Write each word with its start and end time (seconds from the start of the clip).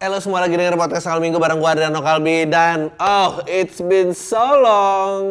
Halo 0.00 0.16
semua 0.16 0.40
lagi 0.40 0.56
denger 0.56 0.80
podcast 0.80 1.12
Al 1.12 1.20
Minggu 1.20 1.36
bareng 1.36 1.60
gue 1.60 1.68
Adriano 1.76 2.00
Kalbi 2.00 2.48
dan 2.48 2.88
oh 2.96 3.44
it's 3.44 3.84
been 3.84 4.16
so 4.16 4.40
long. 4.40 5.24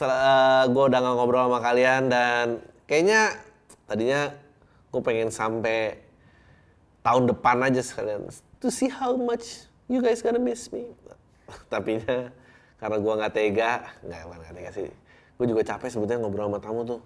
Uh, 0.00 0.64
gue 0.72 0.84
udah 0.88 1.04
gak 1.04 1.12
ngobrol 1.12 1.52
sama 1.52 1.60
kalian 1.60 2.08
dan 2.08 2.64
kayaknya 2.88 3.36
tadinya 3.84 4.32
gue 4.88 5.02
pengen 5.04 5.28
sampai 5.28 6.00
tahun 7.04 7.28
depan 7.28 7.60
aja 7.60 7.84
sekalian. 7.84 8.32
To 8.64 8.72
see 8.72 8.88
how 8.88 9.20
much 9.20 9.68
you 9.84 10.00
guys 10.00 10.24
gonna 10.24 10.40
miss 10.40 10.72
me. 10.72 10.88
Tapi 11.68 12.00
karena 12.80 12.96
gue 12.96 13.14
nggak 13.20 13.32
tega 13.36 13.84
nggak 14.00 14.20
nggak 14.32 14.54
tega 14.64 14.70
sih. 14.80 14.88
Gue 15.36 15.44
juga 15.44 15.60
capek 15.60 15.92
sebetulnya 15.92 16.24
ngobrol 16.24 16.48
sama 16.48 16.56
tamu 16.56 16.88
tuh. 16.88 17.00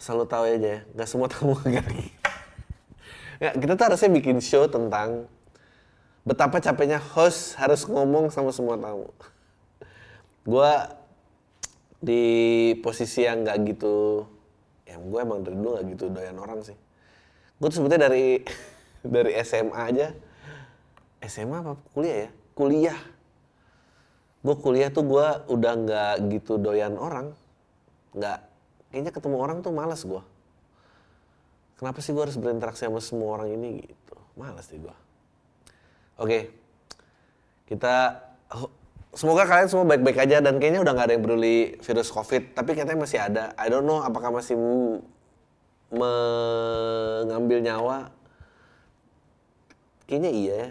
Selalu 0.00 0.24
tahu 0.24 0.42
aja 0.56 0.56
ya 0.56 0.80
nggak 0.96 1.04
semua 1.12 1.28
tamu 1.28 1.52
gak 1.68 1.84
ya, 3.44 3.52
kita 3.60 3.76
tuh 3.76 3.84
harusnya 3.92 4.08
bikin 4.08 4.40
show 4.40 4.64
tentang 4.72 5.28
betapa 6.22 6.62
capeknya 6.62 7.02
host 7.02 7.58
harus 7.58 7.82
ngomong 7.86 8.30
sama 8.30 8.54
semua 8.54 8.78
tamu. 8.78 9.10
gue 10.42 10.72
di 12.02 12.24
posisi 12.82 13.22
yang 13.22 13.46
nggak 13.46 13.58
gitu, 13.74 14.26
yang 14.90 15.06
gue 15.06 15.18
emang 15.22 15.46
dari 15.46 15.54
dulu 15.54 15.78
nggak 15.78 15.86
gitu 15.94 16.04
doyan 16.10 16.38
orang 16.38 16.66
sih. 16.66 16.74
Gue 17.62 17.70
tuh 17.70 17.78
sebetulnya 17.78 18.10
dari 18.10 18.42
dari 19.14 19.38
SMA 19.46 19.78
aja, 19.78 20.08
SMA 21.22 21.62
apa 21.62 21.78
kuliah 21.94 22.26
ya? 22.26 22.30
Kuliah. 22.58 23.00
Gue 24.42 24.58
kuliah 24.58 24.90
tuh 24.90 25.06
gue 25.06 25.26
udah 25.46 25.72
nggak 25.78 26.14
gitu 26.34 26.58
doyan 26.58 26.98
orang, 26.98 27.34
nggak. 28.18 28.38
Kayaknya 28.90 29.10
ketemu 29.14 29.36
orang 29.38 29.58
tuh 29.62 29.70
malas 29.70 30.02
gue. 30.02 30.22
Kenapa 31.78 31.98
sih 32.02 32.10
gue 32.14 32.22
harus 32.22 32.38
berinteraksi 32.38 32.86
sama 32.86 32.98
semua 32.98 33.38
orang 33.38 33.54
ini 33.54 33.86
gitu? 33.86 34.14
Malas 34.34 34.66
sih 34.70 34.78
gue. 34.78 35.01
Oke, 36.20 36.52
kita 37.64 38.20
semoga 39.16 39.48
kalian 39.48 39.68
semua 39.68 39.88
baik-baik 39.88 40.28
aja 40.28 40.44
dan 40.44 40.60
kayaknya 40.60 40.84
udah 40.84 40.92
nggak 40.92 41.06
ada 41.08 41.14
yang 41.16 41.24
peduli 41.24 41.76
virus 41.80 42.12
COVID, 42.12 42.52
tapi 42.52 42.76
katanya 42.76 43.00
masih 43.00 43.20
ada. 43.20 43.56
I 43.56 43.72
don't 43.72 43.88
know 43.88 44.04
apakah 44.04 44.28
masih 44.28 44.56
mengambil 45.92 47.64
nyawa. 47.64 48.12
Kayaknya 50.04 50.30
iya 50.32 50.52
ya. 50.52 50.68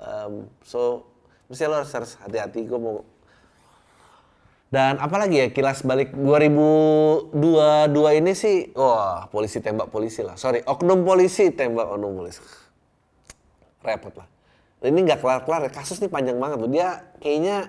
Um, 0.00 0.48
so, 0.66 1.06
mesti 1.46 1.70
lo 1.70 1.82
harus 1.82 2.18
hati-hati. 2.18 2.66
Gue 2.66 2.80
mau 2.80 3.06
dan 4.70 5.02
apalagi 5.02 5.34
ya 5.34 5.50
kilas 5.50 5.82
balik 5.82 6.14
2022 6.14 7.34
ini 8.22 8.38
sih, 8.38 8.70
wah 8.78 9.26
polisi 9.26 9.58
tembak 9.58 9.90
polisi 9.90 10.22
lah. 10.22 10.38
Sorry, 10.38 10.62
oknum 10.62 11.02
polisi 11.02 11.50
tembak 11.50 11.90
oknum 11.90 12.14
polisi. 12.14 12.38
Repot 13.82 14.14
lah 14.14 14.29
ini 14.80 15.04
nggak 15.04 15.20
kelar-kelar 15.20 15.68
kasus 15.68 16.00
nih 16.00 16.08
panjang 16.08 16.40
banget 16.40 16.56
loh. 16.56 16.70
Dia 16.72 17.04
kayaknya 17.20 17.68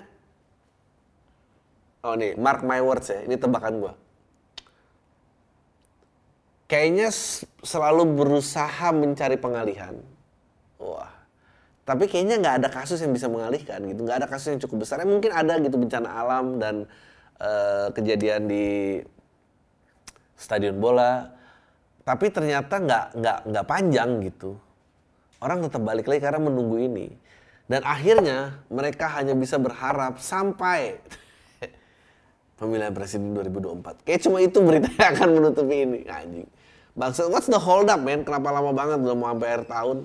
oh 2.07 2.15
nih 2.15 2.39
mark 2.39 2.63
my 2.63 2.79
words 2.79 3.11
ya. 3.11 3.27
Ini 3.27 3.35
tebakan 3.35 3.83
gua. 3.83 3.93
Kayaknya 6.71 7.11
selalu 7.67 8.15
berusaha 8.15 8.95
mencari 8.95 9.35
pengalihan. 9.35 9.99
Wah. 10.79 11.11
Tapi 11.83 12.07
kayaknya 12.07 12.39
nggak 12.39 12.55
ada 12.63 12.69
kasus 12.71 13.03
yang 13.03 13.11
bisa 13.11 13.27
mengalihkan 13.27 13.83
gitu. 13.91 14.07
Nggak 14.07 14.23
ada 14.23 14.27
kasus 14.31 14.55
yang 14.55 14.63
cukup 14.63 14.87
besar. 14.87 15.03
Ya, 15.03 15.07
mungkin 15.09 15.35
ada 15.35 15.59
gitu 15.59 15.75
bencana 15.75 16.07
alam 16.15 16.63
dan 16.63 16.87
uh, 17.43 17.91
kejadian 17.91 18.47
di 18.47 18.67
stadion 20.39 20.79
bola. 20.79 21.27
Tapi 22.07 22.31
ternyata 22.31 22.79
nggak 22.79 23.05
nggak 23.19 23.39
nggak 23.51 23.65
panjang 23.67 24.09
gitu 24.31 24.55
Orang 25.41 25.65
tetap 25.65 25.81
balik 25.81 26.05
lagi 26.05 26.21
karena 26.21 26.37
menunggu 26.37 26.77
ini. 26.77 27.09
Dan 27.65 27.81
akhirnya 27.81 28.61
mereka 28.69 29.09
hanya 29.17 29.33
bisa 29.33 29.57
berharap 29.57 30.21
sampai 30.21 31.01
pemilihan 32.61 32.93
presiden 32.93 33.33
2024. 33.33 34.05
Kayak 34.05 34.21
cuma 34.29 34.37
itu 34.37 34.61
berita 34.61 34.87
yang 34.93 35.17
akan 35.17 35.29
menutupi 35.41 35.75
ini. 35.81 35.99
Anjing. 36.05 36.45
Bangsa, 36.93 37.25
what's 37.25 37.49
the 37.49 37.57
hold 37.57 37.89
up, 37.89 37.97
man? 38.03 38.21
Kenapa 38.21 38.53
lama 38.53 38.69
banget 38.75 39.01
udah 39.01 39.15
mau 39.17 39.31
sampai 39.33 39.47
akhir 39.49 39.65
tahun? 39.65 39.97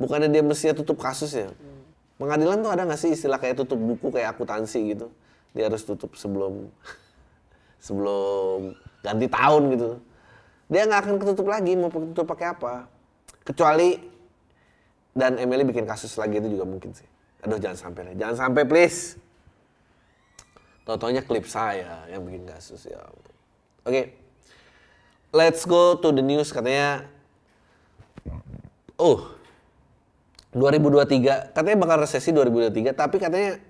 Bukannya 0.00 0.28
dia 0.32 0.40
mestinya 0.40 0.74
tutup 0.78 1.02
kasusnya? 1.02 1.52
Pengadilan 2.16 2.64
tuh 2.64 2.72
ada 2.72 2.88
nggak 2.88 3.00
sih 3.00 3.12
istilah 3.12 3.36
kayak 3.36 3.60
tutup 3.60 3.76
buku 3.76 4.08
kayak 4.08 4.38
akuntansi 4.38 4.96
gitu? 4.96 5.12
Dia 5.52 5.68
harus 5.68 5.84
tutup 5.84 6.16
sebelum 6.16 6.72
sebelum 7.86 8.72
ganti 9.04 9.26
tahun 9.28 9.62
gitu. 9.76 9.88
Dia 10.70 10.88
nggak 10.88 11.00
akan 11.04 11.14
ketutup 11.20 11.46
lagi, 11.50 11.76
mau 11.76 11.90
tutup 11.92 12.24
pakai 12.24 12.56
apa? 12.56 12.88
Kecuali 13.42 14.15
dan 15.16 15.40
Emily 15.40 15.64
bikin 15.64 15.88
kasus 15.88 16.12
lagi 16.20 16.36
itu 16.36 16.52
juga 16.52 16.68
mungkin 16.68 16.92
sih. 16.92 17.08
Aduh 17.40 17.56
jangan 17.56 17.88
sampai 17.88 18.12
deh. 18.12 18.14
Jangan 18.20 18.36
sampai 18.36 18.62
please. 18.68 19.16
Totonya 20.84 21.24
klip 21.24 21.48
saya 21.48 22.04
yang 22.12 22.22
bikin 22.22 22.44
kasus 22.44 22.84
ya. 22.84 23.00
Oke. 23.00 23.24
Okay. 23.88 24.04
Let's 25.32 25.64
go 25.64 25.96
to 25.96 26.12
the 26.12 26.20
news 26.20 26.52
katanya. 26.52 27.08
Oh. 29.00 29.32
2023 30.56 31.52
katanya 31.52 31.76
bakal 31.76 31.96
resesi 32.00 32.32
2023 32.32 32.96
tapi 32.96 33.16
katanya 33.20 33.60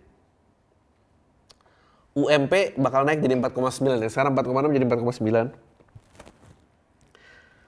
UMP 2.14 2.78
bakal 2.78 3.02
naik 3.02 3.18
jadi 3.18 3.34
4,9 3.42 4.06
sekarang 4.06 4.38
4,6 4.38 4.70
jadi 4.70 4.86
4,9 4.86 5.50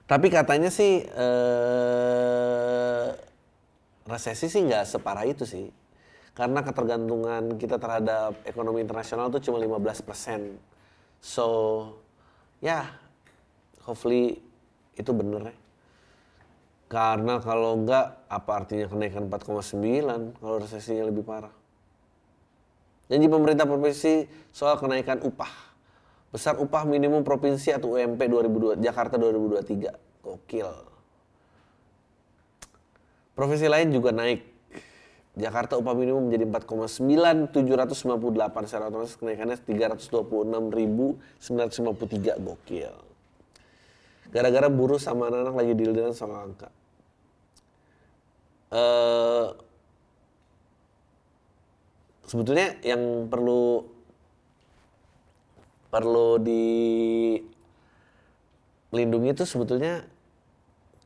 tapi 0.07 0.27
katanya 0.31 0.71
sih 0.71 1.03
eh, 1.03 2.68
resesi 4.09 4.49
sih 4.49 4.65
nggak 4.65 4.89
separah 4.89 5.23
itu 5.29 5.45
sih. 5.45 5.69
Karena 6.33 6.65
ketergantungan 6.65 7.55
kita 7.61 7.77
terhadap 7.77 8.41
ekonomi 8.43 8.81
internasional 8.81 9.29
tuh 9.29 9.43
cuma 9.43 9.61
15 9.61 10.01
persen. 10.07 10.57
So, 11.19 11.47
ya, 12.63 12.83
yeah, 12.83 12.85
hopefully 13.83 14.39
itu 14.95 15.11
bener 15.13 15.51
ya. 15.51 15.55
Karena 16.89 17.37
kalau 17.37 17.77
enggak, 17.77 18.25
apa 18.25 18.51
artinya 18.65 18.89
kenaikan 18.89 19.29
4,9 19.29 20.41
kalau 20.41 20.57
resesinya 20.57 21.05
lebih 21.05 21.21
parah. 21.21 21.53
Janji 23.09 23.29
pemerintah 23.29 23.69
provinsi 23.69 24.25
soal 24.49 24.77
kenaikan 24.81 25.21
upah. 25.21 25.49
Besar 26.29 26.61
upah 26.61 26.85
minimum 26.85 27.25
provinsi 27.25 27.73
atau 27.73 27.97
UMP 27.97 28.21
2002, 28.21 28.81
Jakarta 28.81 29.17
2023. 29.17 30.21
Gokil. 30.21 30.69
Provinsi 33.39 33.71
lain 33.71 33.95
juga 33.95 34.11
naik. 34.11 34.43
Jakarta 35.39 35.79
upah 35.79 35.95
minimum 35.95 36.27
menjadi 36.27 36.43
4,9758 36.59 37.55
secara 38.67 38.91
otomatis 38.91 39.15
kenaikannya 39.15 39.55
326.953 39.63 42.35
gokil. 42.43 42.91
Gara-gara 44.35 44.67
buruh 44.67 44.99
sama 44.99 45.31
anak-anak 45.31 45.55
lagi 45.55 45.71
deal 45.71 45.95
soal 46.11 46.35
angka. 46.35 46.67
Uh, 48.75 49.55
sebetulnya 52.27 52.75
yang 52.83 53.31
perlu 53.31 53.87
perlu 55.87 56.43
di 56.43 56.67
melindungi 58.91 59.31
itu 59.31 59.47
sebetulnya 59.47 60.03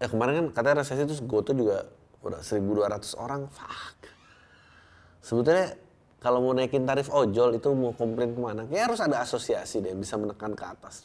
ya 0.02 0.10
kemarin 0.10 0.34
kan 0.34 0.46
katanya 0.58 0.82
resesi 0.82 1.06
itu 1.06 1.14
Goto 1.30 1.54
juga 1.54 1.93
udah 2.24 2.40
1200 2.40 3.20
orang 3.20 3.52
fuck. 3.52 4.00
Sebetulnya 5.20 5.76
kalau 6.24 6.40
mau 6.40 6.56
naikin 6.56 6.88
tarif 6.88 7.12
ojol 7.12 7.60
itu 7.60 7.68
mau 7.76 7.92
komplain 7.92 8.32
ke 8.32 8.40
mana? 8.40 8.64
Kayak 8.64 8.96
harus 8.96 9.00
ada 9.04 9.20
asosiasi 9.20 9.84
deh 9.84 9.92
bisa 9.92 10.16
menekan 10.16 10.56
ke 10.56 10.64
atas. 10.64 11.04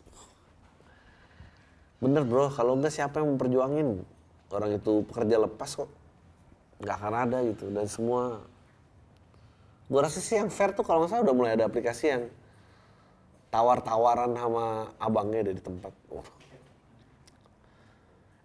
Bener 1.98 2.22
bro. 2.22 2.46
Kalau 2.54 2.78
enggak 2.78 2.94
siapa 2.94 3.18
yang 3.18 3.34
memperjuangin? 3.34 4.06
Orang 4.54 4.70
itu 4.70 5.02
pekerja 5.10 5.42
lepas 5.42 5.74
kok. 5.74 5.90
Nggak 6.78 6.94
akan 7.02 7.14
ada 7.18 7.38
gitu. 7.50 7.66
Dan 7.74 7.90
semua 7.90 8.38
gue 9.90 10.00
rasa 10.00 10.22
sih 10.22 10.38
yang 10.38 10.54
fair 10.54 10.70
tuh 10.76 10.86
kalau 10.86 11.02
nggak 11.02 11.10
salah 11.10 11.24
udah 11.26 11.34
mulai 11.34 11.52
ada 11.58 11.66
aplikasi 11.66 12.04
yang 12.14 12.22
tawar-tawaran 13.50 14.36
sama 14.38 14.94
abangnya 15.02 15.50
dari 15.50 15.58
tempat. 15.58 15.92
Oh. 16.14 16.22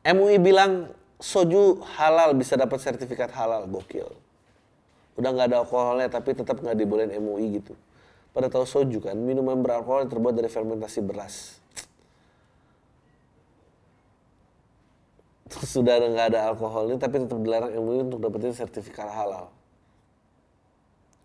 MUI 0.04 0.42
bilang 0.42 0.90
soju 1.24 1.80
halal 1.96 2.36
bisa 2.36 2.60
dapat 2.60 2.84
sertifikat 2.84 3.32
halal 3.32 3.64
gokil 3.72 4.12
udah 5.16 5.30
nggak 5.32 5.48
ada 5.48 5.64
alkoholnya 5.64 6.12
tapi 6.12 6.36
tetap 6.36 6.60
nggak 6.60 6.76
dibolehin 6.76 7.16
MUI 7.24 7.64
gitu 7.64 7.72
pada 8.34 8.50
tahu 8.50 8.66
soju 8.66 8.98
kan, 8.98 9.14
minuman 9.14 9.62
beralkohol 9.62 10.02
yang 10.04 10.12
terbuat 10.12 10.34
dari 10.34 10.50
fermentasi 10.50 11.06
beras. 11.06 11.62
Sudah 15.74 16.02
nggak 16.02 16.34
ada 16.34 16.50
alkoholnya, 16.50 16.98
tapi 16.98 17.22
tetap 17.22 17.38
dilarang 17.38 17.78
MUI 17.78 18.10
untuk 18.10 18.18
dapetin 18.26 18.58
sertifikat 18.58 19.06
halal. 19.06 19.54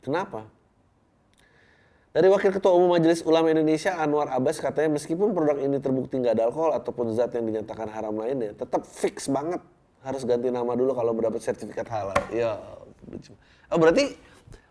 Kenapa? 0.05 0.45
Dari 2.13 2.29
Wakil 2.29 2.53
Ketua 2.53 2.77
Umum 2.77 2.93
Majelis 2.93 3.25
Ulama 3.25 3.53
Indonesia 3.53 3.97
Anwar 3.97 4.29
Abbas 4.29 4.61
katanya 4.61 5.01
meskipun 5.01 5.33
produk 5.33 5.57
ini 5.61 5.81
terbukti 5.81 6.21
nggak 6.21 6.37
ada 6.37 6.53
alkohol 6.53 6.77
ataupun 6.77 7.17
zat 7.17 7.33
yang 7.41 7.49
dinyatakan 7.49 7.89
haram 7.89 8.21
lainnya, 8.21 8.53
tetap 8.53 8.85
fix 8.85 9.33
banget 9.33 9.65
harus 10.03 10.23
ganti 10.23 10.49
nama 10.49 10.73
dulu 10.75 10.95
kalau 10.95 11.13
mendapat 11.15 11.43
sertifikat 11.43 11.89
halal. 11.91 12.19
Ya, 12.31 12.59
oh 13.71 13.79
berarti 13.79 14.15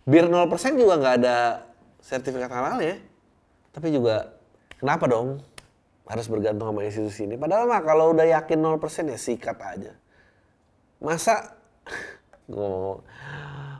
bir 0.08 0.28
0% 0.32 0.48
juga 0.80 0.94
nggak 0.98 1.16
ada 1.24 1.68
sertifikat 2.00 2.52
halal 2.52 2.80
ya. 2.80 2.96
Tapi 3.76 3.94
juga 3.94 4.34
kenapa 4.80 5.06
dong 5.06 5.44
harus 6.08 6.26
bergantung 6.32 6.72
sama 6.72 6.82
institusi 6.88 7.28
ini? 7.28 7.36
Padahal 7.36 7.68
mah 7.68 7.84
kalau 7.84 8.16
udah 8.16 8.26
yakin 8.26 8.58
0% 8.60 9.14
ya 9.14 9.18
sikat 9.20 9.58
aja. 9.60 9.94
Masa 10.98 11.60
ngomong 12.52 13.04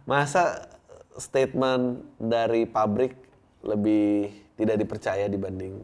masa 0.08 0.68
statement 1.18 2.06
dari 2.22 2.70
pabrik 2.70 3.16
lebih 3.66 4.30
tidak 4.56 4.80
dipercaya 4.80 5.26
dibanding 5.28 5.82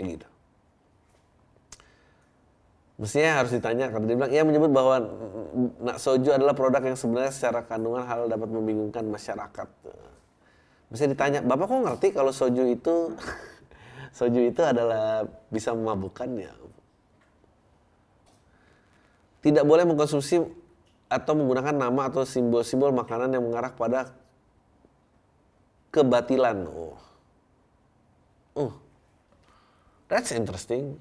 gitu. 0.00 0.29
Mestinya 3.00 3.40
harus 3.40 3.56
ditanya 3.56 3.88
karena 3.88 4.04
dia 4.04 4.16
bilang 4.20 4.32
ia 4.36 4.42
menyebut 4.44 4.68
bahwa 4.76 5.00
nak 5.80 5.96
soju 5.96 6.36
adalah 6.36 6.52
produk 6.52 6.84
yang 6.84 7.00
sebenarnya 7.00 7.32
secara 7.32 7.64
kandungan 7.64 8.04
hal 8.04 8.28
dapat 8.28 8.52
membingungkan 8.52 9.08
masyarakat. 9.08 9.68
Mesti 10.92 11.08
ditanya, 11.08 11.40
Bapak 11.40 11.72
kok 11.72 11.80
ngerti 11.80 12.08
kalau 12.12 12.28
soju 12.28 12.68
itu 12.68 13.16
soju 14.20 14.52
itu 14.52 14.60
adalah 14.60 15.24
bisa 15.48 15.72
memabukkan 15.72 16.28
ya? 16.36 16.52
Tidak 19.40 19.64
boleh 19.64 19.88
mengkonsumsi 19.88 20.44
atau 21.08 21.32
menggunakan 21.32 21.72
nama 21.72 22.12
atau 22.12 22.28
simbol-simbol 22.28 22.92
makanan 22.92 23.32
yang 23.32 23.48
mengarah 23.48 23.72
pada 23.72 24.12
kebatilan. 25.88 26.68
Oh. 26.68 27.00
Uh. 28.60 28.74
That's 30.12 30.36
interesting. 30.36 31.00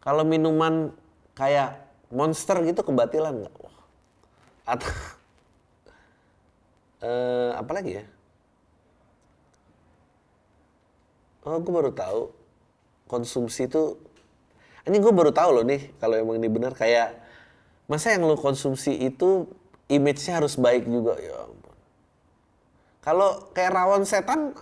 Kalau 0.00 0.24
minuman 0.24 0.94
kayak 1.38 1.78
monster 2.10 2.58
gitu 2.66 2.82
kebatilan 2.82 3.46
nggak? 3.46 3.54
Atau 4.66 4.90
uh, 7.06 7.54
apa 7.62 7.70
lagi 7.70 8.02
ya? 8.02 8.04
oh 11.48 11.58
gue 11.64 11.72
baru 11.72 11.90
tahu 11.96 12.28
konsumsi 13.08 13.64
itu 13.64 13.96
ini 14.84 15.00
gue 15.00 15.12
baru 15.12 15.32
tahu 15.32 15.60
loh 15.60 15.64
nih 15.64 15.96
kalau 15.96 16.20
emang 16.20 16.36
ini 16.36 16.48
benar 16.52 16.76
kayak 16.76 17.16
masa 17.88 18.12
yang 18.12 18.28
lo 18.28 18.36
konsumsi 18.36 18.92
itu 19.00 19.48
image-nya 19.88 20.44
harus 20.44 20.60
baik 20.60 20.84
juga 20.84 21.16
ya 21.16 21.48
kalau 23.00 23.48
kayak 23.56 23.72
rawon 23.72 24.04
setan 24.04 24.52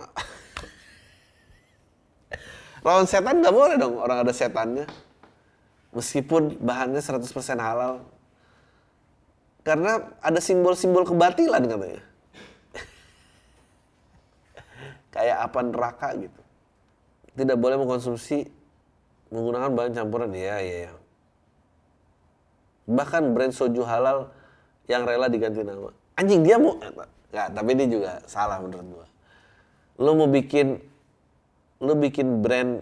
rawon 2.87 3.03
setan 3.03 3.43
nggak 3.43 3.51
boleh 3.51 3.75
dong 3.75 3.99
orang 3.99 4.23
ada 4.23 4.31
setannya 4.31 4.87
meskipun 5.97 6.61
bahannya 6.61 7.01
100% 7.01 7.25
halal 7.57 8.05
karena 9.65 10.13
ada 10.21 10.37
simbol-simbol 10.37 11.03
kebatilan 11.03 11.65
katanya 11.65 12.03
kayak 15.17 15.37
apa 15.41 15.59
neraka 15.65 16.09
gitu 16.21 16.41
tidak 17.37 17.57
boleh 17.57 17.77
mengkonsumsi 17.77 18.49
menggunakan 19.29 19.69
bahan 19.71 19.93
campuran. 19.93 20.29
Iya, 20.33 20.55
iya, 20.63 20.75
iya. 20.87 20.91
Bahkan 22.87 23.35
brand 23.35 23.53
soju 23.53 23.83
halal 23.83 24.31
yang 24.87 25.03
rela 25.03 25.27
diganti 25.27 25.61
nama. 25.61 25.91
Anjing 26.17 26.41
dia 26.41 26.57
mau 26.57 26.79
nggak, 26.79 27.47
tapi 27.53 27.69
ini 27.75 27.85
juga 27.91 28.23
salah 28.25 28.57
menurut 28.63 28.87
gua. 28.87 29.07
Lo 29.99 30.15
mau 30.15 30.25
bikin 30.31 30.79
lo 31.83 31.93
bikin 31.93 32.41
brand 32.41 32.81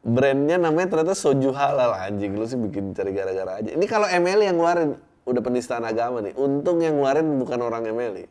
brandnya 0.00 0.56
namanya 0.56 0.96
ternyata 0.96 1.16
soju 1.16 1.52
halal 1.52 1.92
anjing. 1.92 2.32
Lu 2.36 2.44
sih 2.48 2.56
bikin 2.56 2.96
cari 2.96 3.12
gara-gara 3.12 3.60
aja. 3.60 3.70
Ini 3.72 3.84
kalau 3.84 4.08
ML 4.08 4.40
yang 4.40 4.56
ngeluarin 4.56 4.96
udah 5.28 5.42
penistaan 5.44 5.84
agama 5.84 6.24
nih. 6.24 6.32
Untung 6.36 6.80
yang 6.80 6.96
ngeluarin 6.96 7.26
bukan 7.36 7.60
orang 7.60 7.84
ML 7.88 8.24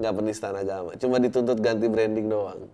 nggak 0.00 0.14
penistaan 0.16 0.56
agama. 0.56 0.96
Cuma 0.96 1.20
dituntut 1.20 1.60
ganti 1.60 1.86
branding 1.86 2.26
doang. 2.26 2.66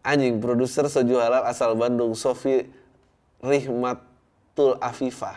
Anjing 0.00 0.40
produser 0.40 0.88
soju 0.88 1.20
halal 1.20 1.44
asal 1.44 1.76
Bandung 1.76 2.16
Sofi 2.16 2.64
Rihmatul 3.44 4.80
Afifah. 4.80 5.36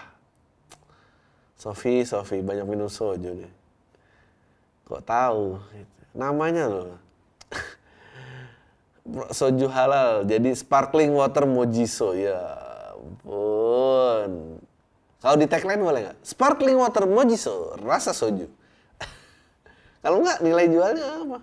Sofi 1.60 2.06
Sofi 2.08 2.40
banyak 2.40 2.64
minum 2.70 2.88
soju 2.88 3.34
nih. 3.44 3.52
Kok 4.88 5.04
tahu? 5.04 5.58
Namanya 6.14 6.70
loh 6.70 7.03
soju 9.36 9.68
halal 9.68 10.24
jadi 10.24 10.56
sparkling 10.56 11.12
water 11.12 11.44
mojiso 11.44 12.16
ya 12.16 12.40
ampun 12.96 14.60
kalau 15.20 15.36
di 15.40 15.48
tagline 15.48 15.84
boleh 15.84 16.00
nggak 16.08 16.18
sparkling 16.24 16.80
water 16.80 17.04
mojiso 17.04 17.76
rasa 17.84 18.16
soju 18.16 18.48
kalau 20.04 20.24
nggak 20.24 20.40
nilai 20.40 20.66
jualnya 20.72 21.08
apa 21.28 21.40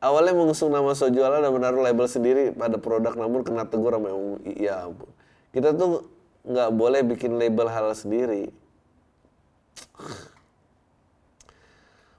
awalnya 0.00 0.32
mengusung 0.32 0.72
nama 0.72 0.96
Sojuala 0.96 1.44
dan 1.44 1.52
menaruh 1.52 1.84
label 1.84 2.08
sendiri 2.08 2.50
pada 2.56 2.80
produk 2.80 3.14
namun 3.14 3.44
kena 3.44 3.68
tegur 3.68 3.92
sama 3.92 4.10
UI. 4.10 4.66
Ya. 4.66 4.88
Kita 5.52 5.76
tuh 5.76 6.08
nggak 6.48 6.70
boleh 6.72 7.00
bikin 7.04 7.36
label 7.36 7.68
halal 7.68 7.92
sendiri. 7.92 8.48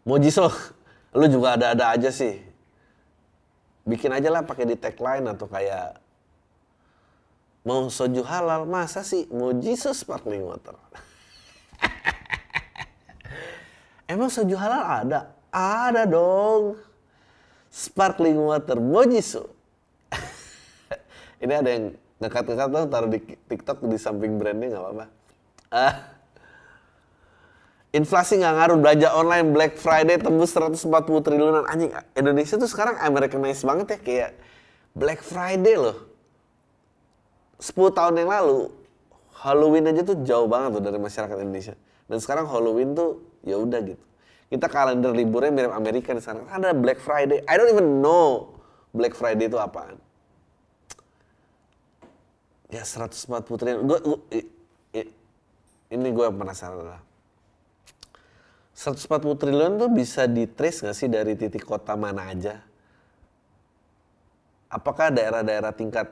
Mojiso, 0.06 0.50
lu 1.12 1.25
juga 1.28 1.60
ada-ada 1.60 1.96
aja 1.96 2.10
sih. 2.12 2.40
Bikin 3.84 4.13
aja 4.13 4.30
lah 4.31 4.46
pakai 4.46 4.69
di 4.69 4.78
tagline 4.78 5.25
atau 5.27 5.50
kayak 5.50 6.00
mau 7.62 7.89
soju 7.89 8.25
halal 8.25 8.65
masa 8.65 9.06
sih 9.06 9.27
Mojiso 9.30 9.91
sparkling 9.91 10.46
water. 10.46 10.77
Emang 14.12 14.32
soju 14.32 14.56
halal 14.56 14.84
ada? 14.86 15.20
Ada 15.51 16.08
dong 16.08 16.80
sparkling 17.68 18.39
water 18.39 18.80
Mojiso. 18.80 19.51
Ini 21.44 21.53
ada 21.60 21.70
yang 21.70 21.86
ngekat-ngekat 22.22 22.68
tuh 22.70 22.88
taruh 22.88 23.10
di 23.10 23.20
TikTok 23.50 23.77
di 23.89 23.98
samping 23.98 24.38
brandnya 24.38 24.77
nggak 24.77 24.84
apa-apa. 24.86 25.06
Ah. 25.74 26.21
Inflasi 27.91 28.39
nggak 28.39 28.55
ngaruh 28.55 28.77
belanja 28.79 29.12
online 29.12 29.51
Black 29.51 29.75
Friday 29.75 30.15
tembus 30.15 30.55
140 30.55 30.88
triliunan 31.27 31.67
anjing. 31.67 31.91
Indonesia 32.15 32.55
tuh 32.55 32.71
sekarang 32.71 32.95
Americanized 33.03 33.67
banget 33.67 33.88
ya 33.91 34.00
kayak 34.00 34.31
Black 34.95 35.19
Friday 35.19 35.75
loh. 35.75 36.07
10 37.60 37.75
tahun 37.91 38.15
yang 38.24 38.31
lalu 38.31 38.71
Halloween 39.43 39.91
aja 39.91 40.07
tuh 40.07 40.24
jauh 40.24 40.48
banget 40.48 40.79
tuh 40.79 40.83
dari 40.88 41.00
masyarakat 41.03 41.36
Indonesia. 41.36 41.75
Dan 42.07 42.24
sekarang 42.24 42.48
Halloween 42.48 42.95
tuh 42.95 43.27
ya 43.43 43.60
udah 43.60 43.83
gitu. 43.83 44.03
Kita 44.48 44.71
kalender 44.71 45.12
liburnya 45.12 45.51
mirip 45.51 45.75
Amerika 45.75 46.15
di 46.15 46.24
sana. 46.24 46.48
Ada 46.48 46.71
Black 46.71 47.03
Friday. 47.03 47.43
I 47.43 47.60
don't 47.60 47.71
even 47.71 48.00
know 48.00 48.55
Black 48.95 49.19
Friday 49.19 49.51
itu 49.51 49.60
apaan. 49.60 50.00
Ya 52.71 52.88
140 52.88 53.27
triliun. 53.60 53.83
Gue, 53.83 54.00
ini 55.91 56.07
gue 56.07 56.27
penasaran 56.31 56.88
lah. 56.88 57.11
140 58.82 59.38
triliun 59.38 59.78
tuh 59.78 59.90
bisa 59.94 60.26
di 60.26 60.50
trace 60.50 60.82
gak 60.82 60.98
sih 60.98 61.06
dari 61.06 61.38
titik 61.38 61.62
kota 61.62 61.94
mana 61.94 62.34
aja? 62.34 62.58
Apakah 64.74 65.14
daerah-daerah 65.14 65.70
tingkat 65.70 66.10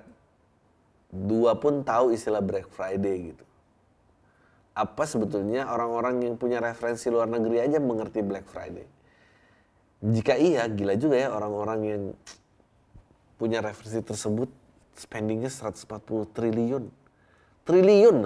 dua 1.09 1.57
pun 1.57 1.81
tahu 1.81 2.13
istilah 2.13 2.45
Black 2.45 2.69
Friday 2.69 3.33
gitu? 3.33 3.49
apa 4.79 5.03
sebetulnya 5.03 5.67
orang-orang 5.67 6.23
yang 6.23 6.35
punya 6.39 6.63
referensi 6.63 7.11
luar 7.11 7.27
negeri 7.27 7.59
aja 7.59 7.83
mengerti 7.83 8.23
Black 8.23 8.47
Friday? 8.47 8.87
Jika 9.99 10.39
iya, 10.39 10.63
gila 10.71 10.95
juga 10.95 11.19
ya 11.19 11.35
orang-orang 11.35 11.79
yang 11.83 12.03
punya 13.35 13.59
referensi 13.59 13.99
tersebut 13.99 14.47
spendingnya 14.95 15.51
140 15.51 16.31
triliun. 16.31 16.87
Triliun. 17.67 18.17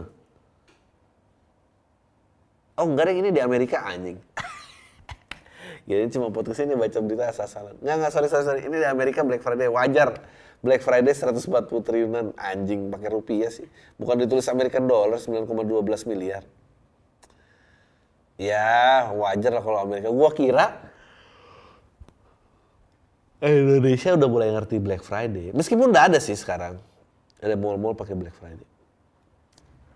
Oh 2.73 2.89
enggak 2.89 3.13
deh, 3.13 3.15
ini 3.21 3.29
di 3.29 3.37
Amerika 3.37 3.85
anjing. 3.85 4.17
Jadi 5.89 6.09
cuma 6.15 6.33
podcast 6.33 6.65
ini 6.65 6.73
baca 6.73 6.97
berita 7.03 7.29
asal-asalan. 7.29 7.77
Enggak, 7.83 7.95
enggak, 8.01 8.11
sorry, 8.11 8.27
sorry, 8.31 8.45
sorry. 8.45 8.61
Ini 8.65 8.75
di 8.81 8.87
Amerika 8.87 9.21
Black 9.21 9.45
Friday, 9.45 9.69
wajar. 9.69 10.17
Black 10.63 10.79
Friday 10.79 11.11
140 11.11 11.43
triliunan 11.83 12.31
anjing 12.39 12.87
pakai 12.87 13.11
rupiah 13.11 13.51
sih. 13.51 13.67
Bukan 13.99 14.15
ditulis 14.15 14.47
American 14.47 14.87
dollar 14.87 15.19
9,12 15.19 16.07
miliar. 16.07 16.47
Ya 18.39 19.11
wajar 19.11 19.51
lah 19.53 19.61
kalau 19.61 19.83
Amerika. 19.83 20.07
Gua 20.07 20.31
kira 20.31 20.89
Indonesia 23.43 24.15
udah 24.15 24.29
mulai 24.31 24.49
ngerti 24.55 24.79
Black 24.79 25.03
Friday. 25.03 25.51
Meskipun 25.51 25.91
udah 25.91 26.07
ada 26.07 26.19
sih 26.23 26.33
sekarang. 26.33 26.79
Ada 27.43 27.59
mall-mall 27.59 27.91
pakai 27.91 28.15
Black 28.15 28.31
Friday. 28.39 28.72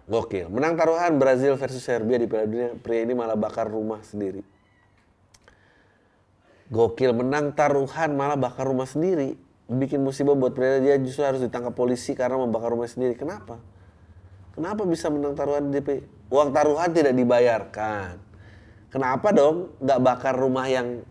Gokil. 0.08 0.48
Menang 0.48 0.80
taruhan 0.80 1.20
Brazil 1.20 1.60
versus 1.60 1.84
Serbia 1.84 2.16
di 2.16 2.32
Piala 2.32 2.48
Dunia. 2.48 2.72
Pria 2.80 3.04
ini 3.04 3.12
malah 3.12 3.36
bakar 3.36 3.68
rumah 3.68 4.00
sendiri. 4.08 4.40
Gokil. 6.72 7.12
Menang 7.12 7.52
taruhan 7.52 8.16
malah 8.16 8.40
bakar 8.40 8.72
rumah 8.72 8.88
sendiri. 8.88 9.36
Bikin 9.68 10.00
musibah 10.00 10.32
buat 10.32 10.56
pria 10.56 10.80
dia 10.80 10.96
justru 10.96 11.28
harus 11.28 11.44
ditangkap 11.44 11.76
polisi 11.76 12.16
karena 12.16 12.40
membakar 12.40 12.72
rumah 12.72 12.88
sendiri. 12.88 13.20
Kenapa? 13.20 13.60
Kenapa 14.56 14.88
bisa 14.88 15.12
menang 15.12 15.36
taruhan 15.36 15.68
DP? 15.76 16.08
Uang 16.32 16.56
taruhan 16.56 16.88
tidak 16.96 17.12
dibayarkan. 17.12 18.16
Kenapa 18.88 19.36
dong 19.36 19.76
nggak 19.84 20.00
bakar 20.00 20.40
rumah 20.40 20.72
yang 20.72 21.04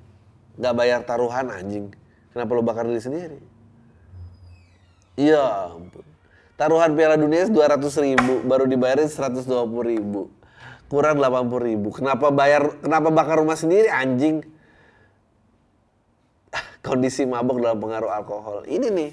nggak 0.56 0.72
bayar 0.72 1.00
taruhan 1.04 1.52
anjing? 1.52 1.92
Kenapa 2.32 2.50
lo 2.56 2.64
bakar 2.64 2.88
diri 2.88 3.02
sendiri? 3.04 3.40
Iya 5.20 5.76
ampun. 5.76 6.05
Taruhan 6.56 6.96
Piala 6.96 7.20
Dunia 7.20 7.44
200 7.44 7.84
ribu, 8.00 8.40
baru 8.48 8.64
dibayarin 8.64 9.12
120 9.12 9.44
ribu. 9.92 10.32
Kurang 10.88 11.20
80 11.20 11.68
ribu. 11.68 11.92
Kenapa 11.92 12.32
bayar, 12.32 12.80
kenapa 12.80 13.12
bakar 13.12 13.44
rumah 13.44 13.60
sendiri 13.60 13.92
anjing? 13.92 14.40
Kondisi 16.86 17.28
mabok 17.28 17.60
dalam 17.60 17.76
pengaruh 17.76 18.08
alkohol. 18.08 18.64
Ini 18.64 18.88
nih, 18.88 19.12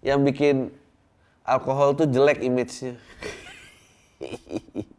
yang 0.00 0.24
bikin 0.24 0.72
alkohol 1.44 1.92
tuh 1.92 2.08
jelek 2.08 2.40
image-nya. 2.40 2.96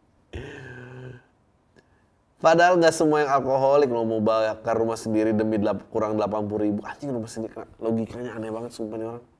Padahal 2.40 2.78
nggak 2.78 2.94
semua 2.94 3.26
yang 3.26 3.30
alkoholik 3.36 3.90
lo 3.90 4.06
mau 4.06 4.22
bakar 4.22 4.78
rumah 4.78 4.96
sendiri 4.96 5.34
demi 5.34 5.58
kurang 5.90 6.14
80 6.14 6.46
ribu. 6.62 6.78
Anjing 6.86 7.10
rumah 7.10 7.26
sendiri, 7.26 7.52
logikanya 7.82 8.38
aneh 8.38 8.54
banget 8.54 8.70
sumpah 8.70 8.96
nih 8.96 9.10
orang. 9.10 9.39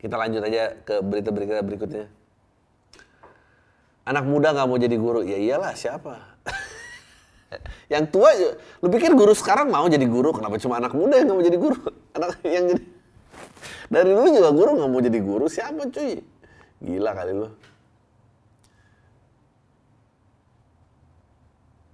Kita 0.00 0.14
lanjut 0.16 0.42
aja 0.44 0.74
ke 0.80 1.04
berita-berita 1.04 1.60
berikutnya. 1.60 2.06
Anak 4.08 4.24
muda 4.24 4.56
nggak 4.56 4.66
mau 4.66 4.80
jadi 4.80 4.96
guru, 4.96 5.20
ya 5.22 5.36
iyalah 5.36 5.76
siapa? 5.76 6.40
yang 7.92 8.08
tua, 8.08 8.32
lu 8.80 8.88
pikir 8.88 9.12
guru 9.12 9.36
sekarang 9.36 9.68
mau 9.68 9.84
jadi 9.86 10.08
guru? 10.08 10.32
Kenapa 10.32 10.56
cuma 10.56 10.80
anak 10.80 10.96
muda 10.96 11.20
yang 11.20 11.28
nggak 11.28 11.38
mau 11.38 11.46
jadi 11.46 11.58
guru? 11.60 11.78
Anak 12.16 12.42
yang 12.42 12.64
jadi 12.74 12.82
dari 13.90 14.10
dulu 14.14 14.28
juga 14.30 14.50
guru 14.54 14.70
nggak 14.80 14.90
mau 14.90 15.02
jadi 15.04 15.18
guru, 15.20 15.46
siapa 15.46 15.86
cuy? 15.92 16.22
Gila 16.80 17.12
kali 17.12 17.32
lu. 17.36 17.48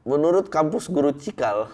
menurut 0.06 0.46
kampus 0.46 0.86
guru 0.86 1.10
Cikal 1.10 1.66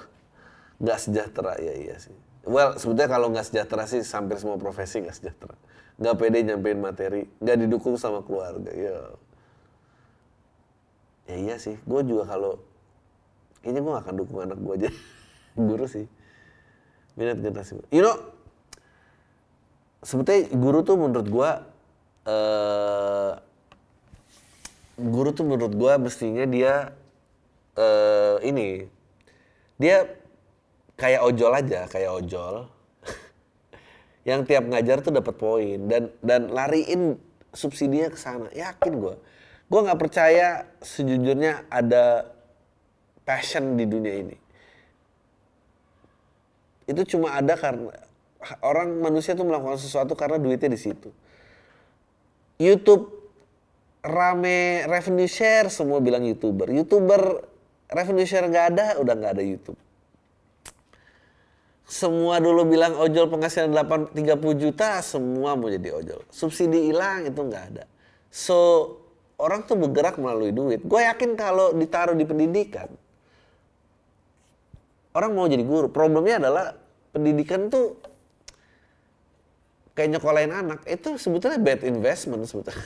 nggak 0.81 0.99
sejahtera 0.99 1.61
ya 1.61 1.77
iya 1.77 1.97
sih. 2.01 2.17
Well 2.43 2.75
sebetulnya 2.75 3.11
kalau 3.11 3.31
nggak 3.31 3.47
sejahtera 3.47 3.87
sih 3.87 4.03
hampir 4.03 4.37
semua 4.43 4.59
profesi 4.59 4.99
nggak 4.99 5.15
sejahtera. 5.15 5.55
Nggak 6.03 6.15
pede 6.19 6.39
nyampein 6.43 6.79
materi, 6.83 7.23
nggak 7.39 7.57
didukung 7.67 7.95
sama 7.95 8.27
keluarga. 8.27 8.71
Ya, 8.75 8.97
ya 11.31 11.37
iya 11.39 11.57
sih. 11.63 11.79
Gue 11.87 12.03
juga 12.03 12.27
kalau 12.27 12.59
kayaknya 13.63 13.81
gue 13.87 13.93
gak 13.95 14.05
akan 14.11 14.17
dukung 14.19 14.39
anak 14.43 14.59
gue 14.59 14.75
aja 14.75 14.91
guru 15.71 15.87
sih. 15.87 16.11
Minat 17.15 17.39
generasi. 17.39 17.79
You 17.95 18.03
know, 18.03 18.17
sebetulnya 20.03 20.51
guru 20.51 20.83
tuh 20.83 20.97
menurut 20.99 21.29
gue 21.31 21.51
uh, 22.27 23.33
guru 24.99 25.31
tuh 25.31 25.47
menurut 25.47 25.73
gue 25.73 25.93
mestinya 26.03 26.45
dia 26.47 26.91
uh, 27.79 28.37
ini 28.43 28.87
dia 29.79 30.07
kayak 31.03 31.27
ojol 31.27 31.53
aja, 31.59 31.91
kayak 31.91 32.11
ojol. 32.23 32.71
yang 34.29 34.47
tiap 34.47 34.71
ngajar 34.71 35.03
tuh 35.03 35.11
dapat 35.11 35.35
poin 35.35 35.91
dan 35.91 36.15
dan 36.23 36.47
lariin 36.55 37.19
subsidinya 37.51 38.15
ke 38.15 38.19
sana. 38.19 38.47
Yakin 38.55 38.93
gue. 39.03 39.15
Gue 39.67 39.81
nggak 39.83 39.99
percaya 39.99 40.71
sejujurnya 40.79 41.67
ada 41.67 42.31
passion 43.27 43.75
di 43.75 43.83
dunia 43.83 44.15
ini. 44.23 44.37
Itu 46.87 47.03
cuma 47.17 47.35
ada 47.35 47.59
karena 47.59 47.91
orang 48.63 48.99
manusia 49.03 49.35
tuh 49.35 49.47
melakukan 49.47 49.79
sesuatu 49.79 50.15
karena 50.15 50.39
duitnya 50.39 50.71
di 50.71 50.79
situ. 50.79 51.11
YouTube 52.63 53.11
rame 54.03 54.87
revenue 54.87 55.31
share 55.31 55.71
semua 55.71 55.99
bilang 55.99 56.23
youtuber. 56.27 56.71
Youtuber 56.71 57.43
revenue 57.91 58.27
share 58.27 58.47
nggak 58.47 58.67
ada, 58.77 58.87
udah 58.99 59.15
nggak 59.15 59.33
ada 59.41 59.45
YouTube. 59.47 59.79
Semua 61.93 62.41
dulu 62.41 62.65
bilang 62.65 62.97
ojol 62.97 63.29
penghasilan 63.29 63.69
8, 63.69 64.17
30 64.17 64.41
juta, 64.57 65.05
semua 65.05 65.53
mau 65.61 65.69
jadi 65.69 65.93
ojol. 65.93 66.25
Subsidi 66.33 66.89
hilang 66.89 67.29
itu 67.29 67.37
nggak 67.37 67.65
ada. 67.69 67.85
So, 68.33 68.57
orang 69.37 69.69
tuh 69.69 69.77
bergerak 69.77 70.17
melalui 70.17 70.57
duit. 70.57 70.81
Gue 70.81 71.05
yakin 71.05 71.37
kalau 71.37 71.77
ditaruh 71.77 72.17
di 72.17 72.25
pendidikan, 72.25 72.89
orang 75.13 75.37
mau 75.37 75.45
jadi 75.45 75.61
guru. 75.61 75.93
Problemnya 75.93 76.41
adalah 76.41 76.81
pendidikan 77.13 77.69
tuh 77.69 78.01
kayak 79.93 80.17
nyekolahin 80.17 80.49
anak. 80.49 80.81
Itu 80.89 81.21
sebetulnya 81.21 81.61
bad 81.61 81.85
investment 81.85 82.49
sebetulnya. 82.49 82.81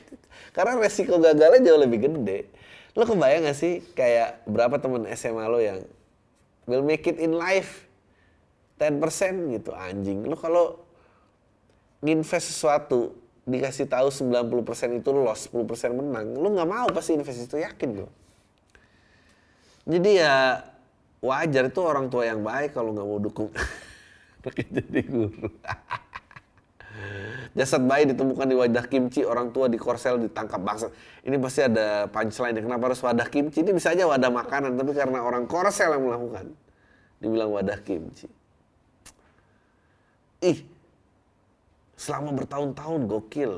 Karena 0.56 0.80
resiko 0.80 1.20
gagalnya 1.20 1.60
jauh 1.60 1.80
lebih 1.84 2.08
gede. 2.08 2.48
Lo 2.96 3.04
kebayang 3.04 3.52
gak 3.52 3.58
sih 3.60 3.84
kayak 3.92 4.48
berapa 4.48 4.80
temen 4.80 5.04
SMA 5.12 5.44
lo 5.44 5.60
yang 5.60 5.84
will 6.64 6.80
make 6.80 7.04
it 7.04 7.20
in 7.20 7.36
life 7.36 7.85
10% 8.76 9.56
gitu 9.56 9.72
anjing. 9.72 10.28
Lo 10.28 10.36
kalau 10.36 10.84
invest 12.04 12.52
sesuatu 12.52 13.16
dikasih 13.46 13.86
tahu 13.86 14.10
90% 14.10 15.00
itu 15.00 15.10
loss, 15.14 15.48
10% 15.54 15.94
menang, 15.94 16.34
lo 16.34 16.50
nggak 16.50 16.68
mau 16.68 16.86
pasti 16.90 17.14
invest 17.14 17.46
itu 17.46 17.62
yakin 17.62 18.04
lo. 18.04 18.10
Jadi 19.86 20.18
ya 20.18 20.66
wajar 21.22 21.70
itu 21.70 21.80
orang 21.80 22.10
tua 22.10 22.26
yang 22.26 22.42
baik 22.42 22.74
kalau 22.74 22.90
nggak 22.90 23.06
mau 23.06 23.22
dukung 23.22 23.50
jadi 24.76 25.00
guru. 25.06 25.46
Jasad 27.56 27.88
bayi 27.88 28.04
ditemukan 28.04 28.44
di 28.44 28.56
wadah 28.56 28.84
kimchi, 28.84 29.24
orang 29.24 29.48
tua 29.48 29.70
di 29.70 29.80
korsel 29.80 30.20
ditangkap 30.20 30.60
bangsa. 30.60 30.92
Ini 31.24 31.40
pasti 31.40 31.64
ada 31.64 32.04
punchline. 32.08 32.60
Kenapa 32.60 32.92
harus 32.92 33.00
wadah 33.00 33.28
kimchi? 33.32 33.64
Ini 33.64 33.72
bisa 33.72 33.96
aja 33.96 34.04
wadah 34.04 34.28
makanan, 34.28 34.76
tapi 34.76 34.92
karena 34.92 35.24
orang 35.24 35.48
korsel 35.48 35.96
yang 35.96 36.04
melakukan. 36.04 36.52
Dibilang 37.16 37.50
wadah 37.56 37.80
kimchi. 37.80 38.28
Ih, 40.46 40.58
selama 41.98 42.30
bertahun-tahun 42.38 43.00
gokil. 43.10 43.52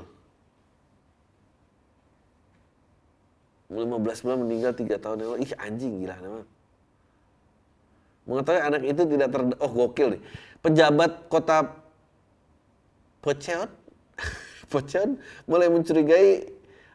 15 3.69 4.25
bulan 4.25 4.39
meninggal 4.41 4.73
3 4.73 4.97
tahun 4.97 5.17
yang 5.21 5.31
lalu. 5.37 5.45
Ih 5.45 5.53
anjing 5.61 5.93
gila 6.01 6.17
namanya. 6.25 6.49
Mengetahui 8.29 8.61
anak 8.65 8.83
itu 8.85 9.03
tidak 9.05 9.29
ter... 9.29 9.41
Oh 9.61 9.73
gokil 9.73 10.09
nih. 10.17 10.23
Pejabat 10.65 11.13
kota 11.29 11.59
Pocheon 13.21 13.69
Pocheon 14.73 15.21
mulai 15.45 15.69
mencurigai 15.69 16.49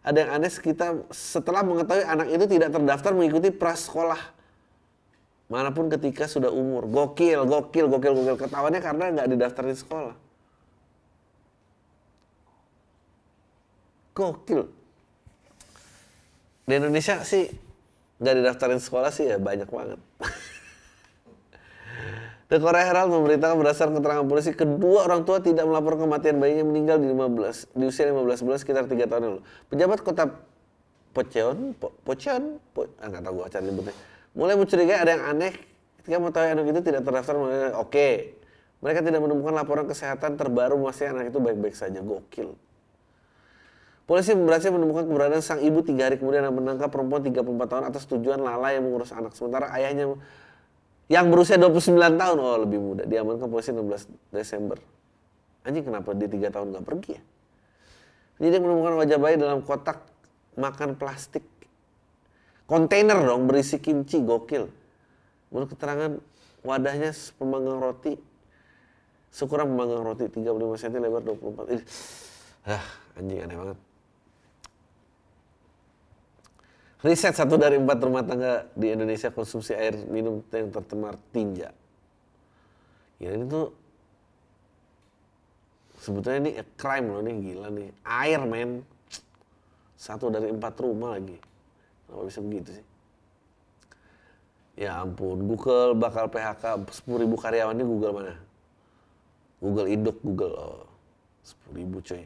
ada 0.03 0.17
yang 0.19 0.31
aneh 0.35 0.51
kita 0.51 1.00
setelah 1.15 1.63
mengetahui 1.63 2.03
anak 2.03 2.27
itu 2.27 2.45
tidak 2.57 2.69
terdaftar 2.75 3.12
mengikuti 3.15 3.50
prasekolah 3.55 4.19
mana 5.53 5.69
pun 5.69 5.86
ketika 5.86 6.25
sudah 6.25 6.50
umur. 6.50 6.89
Gokil, 6.89 7.45
gokil, 7.45 7.86
gokil, 7.86 8.13
gokil. 8.17 8.38
Ketahuannya 8.41 8.81
karena 8.81 9.13
nggak 9.13 9.29
didaftarin 9.29 9.77
sekolah. 9.77 10.17
Gokil. 14.17 14.65
Di 16.65 16.74
Indonesia 16.74 17.22
sih 17.22 17.53
nggak 18.17 18.36
didaftarin 18.41 18.81
sekolah 18.81 19.13
sih 19.13 19.29
ya 19.29 19.38
banyak 19.38 19.69
banget. 19.69 20.01
The 22.50 22.57
Korea 22.57 22.86
Herald 22.86 23.13
memberitakan 23.13 23.55
berdasarkan 23.62 23.93
keterangan 24.01 24.25
polisi 24.25 24.57
kedua 24.57 25.05
orang 25.05 25.22
tua 25.25 25.41
tidak 25.41 25.69
melapor 25.69 25.98
kematian 26.01 26.38
bayinya 26.41 26.65
meninggal 26.65 26.98
di 27.01 27.10
15 27.10 27.77
di 27.77 27.86
usia 27.89 28.10
15 28.10 28.45
bulan 28.45 28.57
sekitar 28.57 28.83
3 28.89 29.10
tahun 29.10 29.22
lalu. 29.22 29.41
Pejabat 29.69 30.00
kota 30.01 30.33
Pocheon, 31.13 31.77
po, 31.77 31.93
Pocheon, 32.01 32.57
po, 32.74 32.89
ah, 32.98 33.10
tahu 33.10 33.38
gua 33.38 33.45
cara 33.45 33.62
nyebutnya. 33.62 33.93
Mulai 34.33 34.57
mencurigai 34.57 34.97
ada 34.97 35.13
yang 35.13 35.23
aneh 35.29 35.53
ketika 36.01 36.17
mengetahui 36.17 36.49
anak 36.57 36.65
itu 36.73 36.81
tidak 36.81 37.01
terdaftar. 37.05 37.33
Oke, 37.37 37.53
okay. 37.77 38.13
mereka 38.81 39.05
tidak 39.05 39.21
menemukan 39.21 39.53
laporan 39.53 39.85
kesehatan 39.85 40.35
terbaru 40.35 40.81
masih 40.81 41.13
anak 41.13 41.29
itu 41.29 41.37
baik-baik 41.37 41.77
saja. 41.77 42.01
Gokil. 42.01 42.57
Polisi 44.03 44.35
berhasil 44.35 44.67
menemukan 44.67 45.07
keberadaan 45.07 45.39
sang 45.39 45.63
ibu 45.63 45.79
tiga 45.79 46.11
hari 46.11 46.19
kemudian 46.19 46.43
dan 46.43 46.51
menangkap 46.51 46.91
perempuan 46.91 47.23
34 47.23 47.71
tahun 47.71 47.83
atas 47.87 48.03
tujuan 48.11 48.41
lalai 48.43 48.75
yang 48.75 48.83
mengurus 48.83 49.15
anak. 49.15 49.31
Sementara 49.31 49.71
ayahnya 49.79 50.19
yang 51.07 51.31
berusia 51.31 51.55
29 51.55 51.95
tahun, 52.19 52.35
oh 52.35 52.57
lebih 52.67 52.79
muda, 52.83 53.03
diamankan 53.07 53.47
polisi 53.47 53.71
16 53.71 54.33
Desember. 54.33 54.75
Anjing 55.63 55.87
kenapa 55.87 56.11
dia 56.11 56.27
3 56.27 56.51
tahun 56.51 56.67
gak 56.75 56.83
pergi 56.83 57.11
ya? 57.15 57.21
Dia 58.43 58.59
menemukan 58.59 58.99
wajah 58.99 59.17
bayi 59.21 59.39
dalam 59.39 59.63
kotak 59.63 60.03
makan 60.59 60.99
plastik 60.99 61.47
kontainer 62.70 63.17
dong 63.20 63.50
berisi 63.50 63.79
kimchi 63.79 64.24
gokil 64.24 64.70
menurut 65.50 65.70
keterangan 65.72 66.12
wadahnya 66.63 67.12
pemanggang 67.38 67.79
roti 67.79 68.15
Syukuran 69.34 69.65
pemanggang 69.65 70.05
roti 70.05 70.29
35 70.29 70.77
cm 70.77 70.98
lebar 71.10 71.22
24 71.25 71.74
ini 71.74 71.84
ah 72.70 72.86
anjing 73.17 73.39
aneh 73.41 73.58
banget 73.58 73.79
Riset 77.03 77.36
satu 77.36 77.60
dari 77.60 77.75
empat 77.75 78.00
rumah 78.00 78.24
tangga 78.24 78.63
di 78.79 78.96
Indonesia 78.96 79.27
konsumsi 79.27 79.75
air 79.75 79.91
minum 80.08 80.39
yang 80.55 80.72
tercemar 80.72 81.20
tinja. 81.36 81.75
Ya 83.20 83.36
ini 83.36 83.43
tuh 83.43 83.75
sebetulnya 86.00 86.39
ini 86.48 86.51
crime 86.79 87.12
loh 87.12 87.20
nih 87.20 87.36
gila 87.43 87.67
nih. 87.75 87.89
Air 88.08 88.41
men. 88.48 88.88
Satu 90.00 90.32
dari 90.32 90.48
empat 90.48 90.79
rumah 90.79 91.20
lagi. 91.20 91.36
Kenapa 92.07 92.24
bisa 92.27 92.39
begitu 92.43 92.69
sih? 92.79 92.86
Ya 94.74 94.98
ampun, 94.98 95.45
Google 95.45 95.93
bakal 95.93 96.25
PHK 96.33 96.89
10 96.89 97.22
ribu 97.22 97.38
karyawan 97.38 97.77
ini 97.77 97.86
Google 97.86 98.13
mana? 98.17 98.36
Google 99.62 99.88
Induk, 99.88 100.17
Google 100.25 100.53
oh, 100.57 100.83
10 101.45 101.77
ribu 101.77 102.01
coy. 102.01 102.25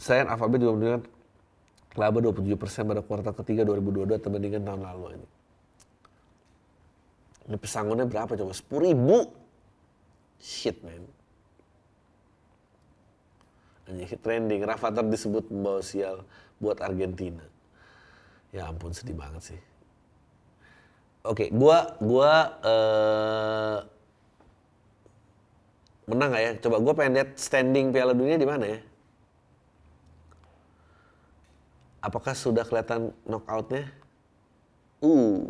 Selain 0.00 0.26
Alphabet 0.30 0.62
juga 0.62 0.72
menunjukkan 0.78 1.02
laba 1.98 2.18
27% 2.22 2.90
pada 2.90 3.02
kuartal 3.02 3.34
ketiga 3.44 3.62
2022 3.66 4.22
terbandingkan 4.22 4.62
tahun 4.64 4.80
lalu 4.86 5.04
ini. 5.18 5.28
Ini 7.48 7.56
pesangonnya 7.58 8.06
berapa 8.06 8.32
coba? 8.38 8.52
10 8.54 8.88
ribu. 8.88 9.18
Shit 10.38 10.80
man. 10.86 11.02
Anjir 13.88 14.20
trending. 14.20 14.62
Rafathar 14.62 15.02
disebut 15.08 15.48
membawa 15.48 15.80
sial 15.80 16.22
buat 16.58 16.78
Argentina. 16.82 17.42
Ya 18.54 18.66
ampun 18.66 18.94
sedih 18.94 19.14
banget 19.14 19.54
sih. 19.54 19.60
Oke, 21.26 21.50
gua 21.50 21.98
gua 22.00 22.32
uh, 22.62 23.78
menang 26.08 26.32
gak 26.32 26.42
ya? 26.42 26.52
Coba 26.64 26.76
gue 26.80 26.92
pengen 26.96 27.12
lihat 27.20 27.30
standing 27.36 27.92
Piala 27.92 28.16
Dunia 28.16 28.40
di 28.40 28.48
mana 28.48 28.64
ya? 28.64 28.80
Apakah 32.00 32.32
sudah 32.32 32.64
kelihatan 32.64 33.12
knockoutnya? 33.28 33.92
Uh, 35.04 35.44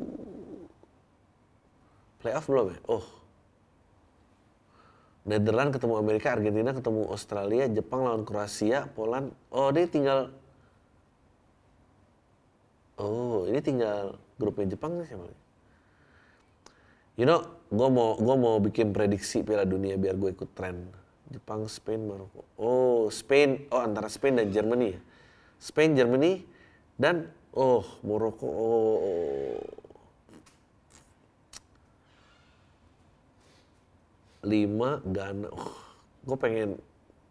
playoff 2.19 2.50
belum 2.50 2.75
ya? 2.75 2.79
Oh, 2.91 3.07
Netherlands 5.29 5.77
ketemu 5.77 5.95
Amerika, 6.00 6.33
Argentina 6.35 6.73
ketemu 6.73 7.07
Australia, 7.12 7.65
Jepang 7.69 8.00
lawan 8.03 8.25
Kroasia, 8.25 8.88
Poland. 8.97 9.31
Oh, 9.53 9.69
dia 9.69 9.85
tinggal 9.85 10.33
Oh, 12.99 13.47
ini 13.47 13.62
tinggal 13.62 14.19
grupnya 14.43 14.75
Jepang 14.75 14.99
siapa? 15.07 15.31
You 17.14 17.26
know, 17.26 17.47
gue 17.71 17.88
mau 17.90 18.19
gue 18.19 18.37
mau 18.38 18.59
bikin 18.59 18.90
prediksi 18.90 19.43
Piala 19.43 19.67
Dunia 19.67 19.95
biar 19.95 20.19
gue 20.19 20.35
ikut 20.35 20.50
tren. 20.55 20.90
Jepang, 21.28 21.69
Spain, 21.69 22.09
Maroko. 22.09 22.43
Oh, 22.57 23.07
Spain. 23.12 23.69
Oh, 23.69 23.85
antara 23.85 24.09
Spain 24.09 24.40
dan 24.40 24.49
Germany. 24.49 24.97
Ya? 24.97 25.00
Spain, 25.61 25.93
Germany, 25.95 26.47
dan 26.99 27.31
oh 27.55 27.87
Maroko. 28.02 28.47
Oh, 28.49 28.97
oh. 29.02 29.61
lima 34.47 35.02
Ghana. 35.04 35.50
Oh, 35.52 35.76
gue 36.25 36.37
pengen 36.39 36.69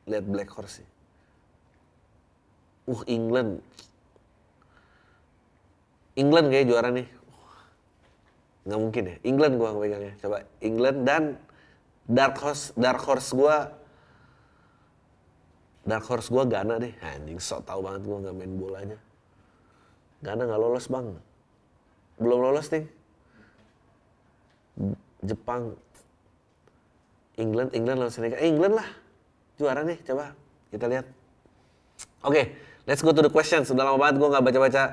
lihat 0.06 0.25
Black 0.27 0.51
Horse 0.53 0.84
sih. 0.84 0.88
Uh, 2.88 3.03
England. 3.10 3.60
England 6.17 6.49
kayak 6.49 6.65
juara 6.65 6.89
nih. 6.89 7.08
Nggak 8.67 8.80
mungkin 8.82 9.03
ya. 9.06 9.15
England 9.23 9.53
gue 9.62 9.69
pegangnya. 9.69 10.13
Coba 10.19 10.38
England 10.60 10.99
dan 11.06 11.23
dark 12.10 12.36
horse 12.41 12.73
dark 12.73 12.99
horse 13.06 13.32
gue 13.32 13.56
dark 15.88 16.06
horse 16.10 16.27
gue 16.27 16.43
Ghana 16.43 16.75
deh. 16.82 16.93
Anjing 16.99 17.39
sok 17.39 17.69
tau 17.69 17.80
banget 17.86 18.03
gue 18.03 18.17
nggak 18.17 18.36
main 18.36 18.53
bolanya. 18.58 18.99
Ghana 20.25 20.41
nggak 20.49 20.60
lolos 20.60 20.89
bang. 20.89 21.08
Belum 22.17 22.39
lolos 22.41 22.67
nih. 22.73 22.86
Jepang. 25.21 25.77
England 27.38 27.69
England 27.77 27.97
lawan 28.01 28.12
Senegal. 28.12 28.41
Eh, 28.41 28.49
England 28.49 28.75
lah. 28.82 28.89
Juara 29.62 29.86
nih 29.86 30.01
coba 30.01 30.34
kita 30.73 30.89
lihat. 30.89 31.06
Oke 32.25 32.34
okay, 32.34 32.45
let's 32.89 33.06
go 33.06 33.13
to 33.13 33.21
the 33.21 33.30
question 33.32 33.62
sudah 33.62 33.86
lama 33.86 34.01
banget 34.01 34.17
gue 34.17 34.27
nggak 34.27 34.43
baca-baca 34.43 34.84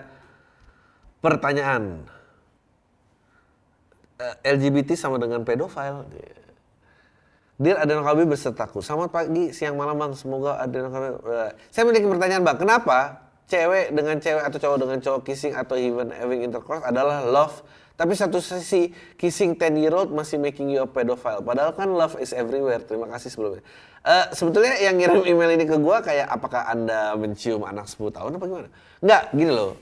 pertanyaan 1.25 2.05
eh, 4.21 4.37
LGBT 4.45 4.93
sama 4.93 5.17
dengan 5.17 5.41
pedofil. 5.41 6.05
Dir 7.57 7.81
ada 7.81 7.97
Kabi 8.05 8.29
bersertaku. 8.29 8.85
Selamat 8.85 9.09
pagi, 9.15 9.55
siang, 9.57 9.79
malam 9.79 9.97
bang. 9.97 10.13
Semoga 10.13 10.61
ada 10.61 10.91
Kabi. 10.91 11.09
Uh, 11.23 11.51
saya 11.73 11.89
memiliki 11.89 12.11
pertanyaan 12.11 12.43
bang. 12.45 12.59
Kenapa 12.61 12.99
cewek 13.47 13.95
dengan 13.95 14.17
cewek 14.21 14.43
atau 14.43 14.59
cowok 14.59 14.79
dengan 14.85 14.99
cowok 15.01 15.21
kissing 15.25 15.55
atau 15.57 15.79
even 15.79 16.11
having 16.13 16.43
intercourse 16.43 16.83
adalah 16.83 17.23
love 17.23 17.63
tapi 17.95 18.11
satu 18.19 18.43
sisi 18.43 18.91
kissing 19.15 19.55
10 19.55 19.79
year 19.79 19.95
old 19.95 20.11
masih 20.11 20.35
making 20.35 20.67
you 20.67 20.83
a 20.83 20.89
pedophile. 20.91 21.39
Padahal 21.47 21.71
kan 21.79 21.87
love 21.95 22.19
is 22.19 22.35
everywhere. 22.35 22.83
Terima 22.83 23.07
kasih 23.07 23.31
sebelumnya. 23.31 23.63
Uh, 24.03 24.27
sebetulnya 24.35 24.75
yang 24.83 24.99
ngirim 24.99 25.23
email 25.23 25.55
ini 25.55 25.63
ke 25.63 25.79
gue 25.79 25.97
kayak 26.03 26.27
apakah 26.27 26.67
anda 26.67 27.15
mencium 27.15 27.63
anak 27.63 27.87
10 27.87 28.11
tahun 28.11 28.31
apa 28.35 28.45
gimana? 28.51 28.69
Enggak, 28.99 29.23
gini 29.31 29.53
loh. 29.55 29.79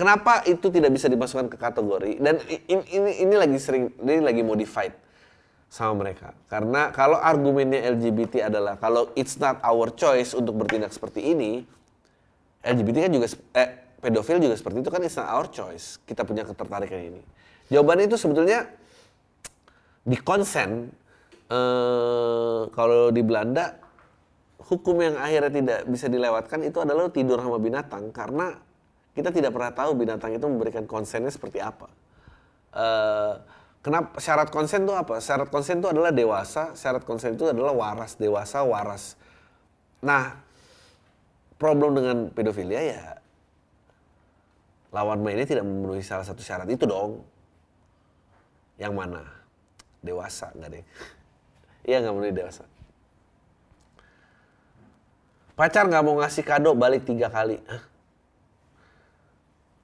Kenapa 0.00 0.40
itu 0.48 0.72
tidak 0.72 0.96
bisa 0.96 1.12
dimasukkan 1.12 1.52
ke 1.52 1.60
kategori? 1.60 2.24
Dan 2.24 2.40
ini, 2.48 2.84
ini, 2.88 3.10
ini 3.20 3.34
lagi 3.36 3.60
sering, 3.60 3.92
ini 4.00 4.24
lagi 4.24 4.40
modified 4.40 4.96
sama 5.68 6.00
mereka. 6.00 6.32
Karena 6.48 6.88
kalau 6.88 7.20
argumennya 7.20 7.84
LGBT 7.84 8.48
adalah 8.48 8.80
kalau 8.80 9.12
it's 9.12 9.36
not 9.36 9.60
our 9.60 9.92
choice 9.92 10.32
untuk 10.32 10.56
bertindak 10.56 10.88
seperti 10.88 11.36
ini, 11.36 11.68
LGBT 12.64 12.96
kan 12.96 13.12
juga, 13.12 13.26
eh, 13.60 13.68
pedofil 14.00 14.40
juga 14.40 14.56
seperti 14.56 14.80
itu 14.80 14.88
kan 14.88 15.04
it's 15.04 15.20
not 15.20 15.28
our 15.28 15.44
choice. 15.52 16.00
Kita 16.08 16.24
punya 16.24 16.48
ketertarikan 16.48 16.96
ini. 16.96 17.20
Jawabannya 17.68 18.08
itu 18.08 18.16
sebetulnya 18.16 18.72
di 20.00 20.16
konsen, 20.16 20.96
eh, 21.52 22.60
kalau 22.72 23.12
di 23.12 23.20
Belanda, 23.20 23.76
hukum 24.64 24.96
yang 25.04 25.20
akhirnya 25.20 25.52
tidak 25.52 25.80
bisa 25.92 26.08
dilewatkan 26.08 26.64
itu 26.64 26.80
adalah 26.80 27.12
tidur 27.12 27.36
sama 27.36 27.60
binatang 27.60 28.08
karena 28.16 28.69
kita 29.14 29.34
tidak 29.34 29.50
pernah 29.50 29.72
tahu 29.74 29.90
binatang 29.98 30.34
itu 30.34 30.46
memberikan 30.46 30.86
konsennya 30.86 31.30
seperti 31.34 31.58
apa. 31.58 31.90
Uh, 32.70 33.34
kenapa 33.82 34.22
syarat 34.22 34.48
konsen 34.54 34.86
itu 34.86 34.94
apa? 34.94 35.18
Syarat 35.18 35.50
konsen 35.50 35.82
itu 35.82 35.90
adalah 35.90 36.14
dewasa, 36.14 36.78
syarat 36.78 37.02
konsen 37.02 37.34
itu 37.34 37.50
adalah 37.50 37.74
waras, 37.74 38.14
dewasa, 38.14 38.62
waras. 38.62 39.18
Nah, 40.00 40.38
problem 41.58 41.98
dengan 41.98 42.16
pedofilia 42.30 42.80
ya 42.80 43.20
lawan 44.90 45.22
mainnya 45.22 45.46
tidak 45.46 45.62
memenuhi 45.66 46.02
salah 46.02 46.26
satu 46.26 46.42
syarat 46.42 46.66
itu 46.70 46.86
dong. 46.86 47.22
Yang 48.80 48.94
mana? 48.96 49.22
Dewasa, 50.00 50.50
enggak 50.54 50.80
deh. 50.80 50.86
Iya 51.80 52.04
nggak 52.04 52.12
memenuhi 52.12 52.36
dewasa. 52.36 52.64
Pacar 55.56 55.88
nggak 55.88 56.04
mau 56.04 56.20
ngasih 56.20 56.44
kado 56.44 56.76
balik 56.76 57.08
tiga 57.08 57.32
kali. 57.32 57.56
Hah? 57.64 57.89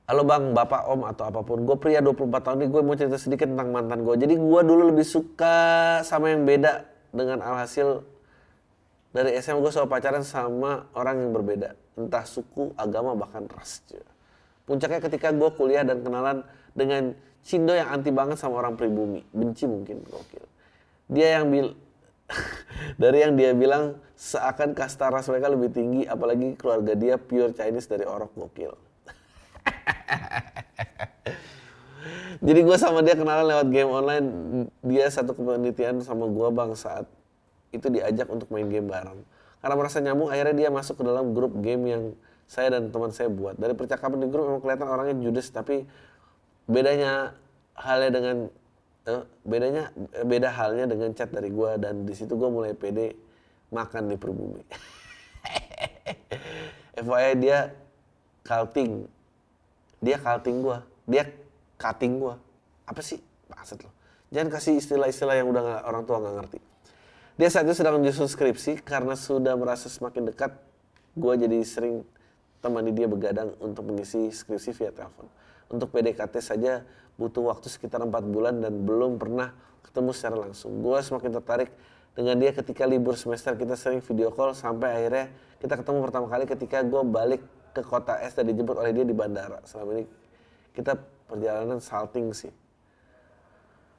Halo 0.07 0.23
bang, 0.23 0.55
bapak, 0.55 0.87
om, 0.87 1.03
atau 1.03 1.27
apa 1.27 1.43
pun. 1.43 1.67
Gue 1.67 1.75
pria 1.83 1.99
24 1.99 2.31
tahun 2.39 2.57
ini, 2.63 2.71
gue 2.71 2.83
mau 2.87 2.95
cerita 2.95 3.19
sedikit 3.19 3.51
tentang 3.51 3.75
mantan 3.75 4.07
gue. 4.07 4.15
Jadi 4.15 4.39
gue 4.39 4.61
dulu 4.63 4.95
lebih 4.95 5.03
suka 5.03 5.99
sama 6.07 6.31
yang 6.31 6.47
beda 6.47 6.87
dengan 7.11 7.43
alhasil 7.43 8.07
dari 9.11 9.35
SMA 9.43 9.59
gue 9.59 9.73
selalu 9.75 9.91
pacaran 9.91 10.23
sama 10.23 10.87
orang 10.95 11.27
yang 11.27 11.35
berbeda. 11.35 11.75
Entah 11.99 12.23
suku, 12.23 12.71
agama, 12.79 13.19
bahkan 13.19 13.51
ras. 13.51 13.83
Puncaknya 14.63 15.03
ketika 15.03 15.35
gue 15.35 15.51
kuliah 15.59 15.83
dan 15.83 15.99
kenalan 16.07 16.47
dengan 16.71 17.11
Cindo 17.43 17.75
yang 17.75 17.91
anti 17.91 18.15
banget 18.15 18.39
sama 18.39 18.63
orang 18.63 18.79
pribumi. 18.79 19.27
Benci 19.35 19.67
mungkin, 19.67 20.07
gokil. 20.07 20.47
Dia 21.11 21.43
yang 21.43 21.51
bil 21.51 21.75
dari 23.03 23.27
yang 23.27 23.35
dia 23.35 23.59
bilang 23.59 23.99
seakan 24.15 24.71
kasta 24.71 25.11
ras 25.11 25.27
mereka 25.27 25.51
lebih 25.51 25.75
tinggi, 25.75 26.07
apalagi 26.07 26.55
keluarga 26.55 26.95
dia 26.95 27.19
pure 27.19 27.51
Chinese 27.59 27.91
dari 27.91 28.07
orok 28.07 28.31
gokil. 28.39 28.86
Jadi 32.47 32.61
gue 32.63 32.77
sama 32.79 33.03
dia 33.03 33.17
kenalan 33.17 33.49
lewat 33.49 33.67
game 33.73 33.91
online. 33.91 34.27
Dia 34.85 35.11
satu 35.11 35.35
kepenelitian 35.35 36.05
sama 36.05 36.29
gue 36.29 36.49
bang 36.53 36.71
saat 36.77 37.07
itu 37.75 37.91
diajak 37.91 38.31
untuk 38.31 38.47
main 38.53 38.69
game 38.69 38.87
bareng. 38.87 39.25
Karena 39.61 39.75
merasa 39.75 39.99
nyambung, 39.99 40.31
akhirnya 40.31 40.55
dia 40.55 40.71
masuk 40.71 41.01
ke 41.01 41.05
dalam 41.05 41.35
grup 41.35 41.59
game 41.59 41.83
yang 41.91 42.03
saya 42.47 42.79
dan 42.79 42.95
teman 42.95 43.11
saya 43.11 43.27
buat. 43.27 43.59
Dari 43.59 43.75
percakapan 43.75 44.23
di 44.23 44.29
grup 44.31 44.47
memang 44.47 44.63
kelihatan 44.63 44.87
orangnya 44.87 45.17
judes, 45.19 45.51
tapi 45.51 45.83
bedanya 46.71 47.35
halnya 47.75 48.11
dengan 48.15 48.37
eh, 49.11 49.23
bedanya 49.43 49.91
beda 50.23 50.51
halnya 50.55 50.87
dengan 50.87 51.11
chat 51.15 51.31
dari 51.31 51.51
gue 51.51 51.71
dan 51.79 52.07
di 52.07 52.15
situ 52.15 52.35
gue 52.35 52.51
mulai 52.51 52.75
pede 52.75 53.15
makan 53.75 54.11
di 54.11 54.17
perbumi. 54.19 54.63
FYI 57.03 57.33
dia 57.43 57.75
cutting. 58.47 59.16
Dia 60.01 60.17
cutting 60.21 60.63
gua. 60.65 60.85
Dia 61.05 61.29
cutting 61.81 62.21
gua. 62.21 62.41
Apa 62.87 63.01
sih? 63.01 63.21
Maksud 63.51 63.87
lo. 63.87 63.91
Jangan 64.35 64.49
kasih 64.51 64.79
istilah-istilah 64.79 65.39
yang 65.39 65.49
udah 65.49 65.63
gak, 65.63 65.83
orang 65.87 66.03
tua 66.03 66.17
nggak 66.19 66.35
ngerti. 66.43 66.59
Dia 67.37 67.49
saat 67.53 67.69
itu 67.69 67.77
sedang 67.79 68.01
menyusun 68.01 68.27
skripsi 68.27 68.83
karena 68.83 69.15
sudah 69.15 69.55
merasa 69.55 69.87
semakin 69.87 70.33
dekat. 70.33 70.57
Gua 71.17 71.39
jadi 71.39 71.63
sering 71.63 72.03
temani 72.61 72.91
dia 72.91 73.07
begadang 73.07 73.55
untuk 73.63 73.87
mengisi 73.87 74.29
skripsi 74.33 74.75
via 74.75 74.91
telepon. 74.91 75.31
Untuk 75.71 75.95
PDKT 75.95 76.35
saja 76.43 76.83
butuh 77.17 77.49
waktu 77.49 77.71
sekitar 77.71 78.03
empat 78.05 78.27
bulan 78.29 78.61
dan 78.61 78.85
belum 78.85 79.17
pernah 79.17 79.55
ketemu 79.87 80.11
secara 80.13 80.37
langsung. 80.37 80.83
Gue 80.85 81.01
semakin 81.01 81.31
tertarik 81.41 81.71
dengan 82.13 82.37
dia 82.37 82.53
ketika 82.53 82.85
libur 82.85 83.17
semester 83.17 83.57
kita 83.57 83.77
sering 83.77 84.01
video 84.05 84.33
call 84.33 84.53
sampai 84.53 84.93
akhirnya 84.93 85.27
kita 85.61 85.75
ketemu 85.81 85.99
pertama 86.05 86.27
kali 86.29 86.45
ketika 86.45 86.85
gue 86.85 87.03
balik 87.05 87.43
ke 87.77 87.85
kota 87.85 88.17
S 88.25 88.33
dan 88.33 88.49
dijemput 88.49 88.81
oleh 88.81 88.97
dia 88.97 89.05
di 89.05 89.13
bandara. 89.13 89.61
Selama 89.69 90.01
ini 90.01 90.05
kita 90.73 90.97
perjalanan 91.29 91.77
salting 91.85 92.33
sih. 92.33 92.53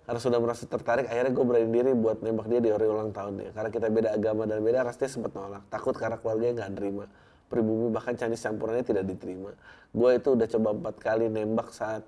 Karena 0.09 0.23
sudah 0.23 0.39
merasa 0.39 0.63
tertarik, 0.65 1.05
akhirnya 1.05 1.35
gue 1.35 1.45
berani 1.45 1.67
diri 1.67 1.91
buat 1.91 2.23
nembak 2.23 2.47
dia 2.47 2.63
di 2.63 2.71
hari 2.71 2.87
ulang 2.87 3.11
tahun. 3.11 3.51
Karena 3.51 3.69
kita 3.69 3.87
beda 3.91 4.09
agama 4.15 4.47
dan 4.47 4.63
beda 4.63 4.87
ras, 4.87 4.95
dia 4.95 5.11
sempat 5.11 5.35
nolak. 5.35 5.67
Takut 5.67 5.93
karena 5.93 6.15
keluarganya 6.15 6.63
nggak 6.63 6.71
nerima 6.79 7.05
pribumi 7.47 7.87
bahkan 7.91 8.13
Chinese 8.13 8.43
campurannya 8.43 8.83
tidak 8.83 9.07
diterima. 9.07 9.55
Gue 9.95 10.19
itu 10.19 10.35
udah 10.35 10.47
coba 10.51 10.69
empat 10.75 10.95
kali 10.99 11.25
nembak 11.31 11.71
saat 11.71 12.03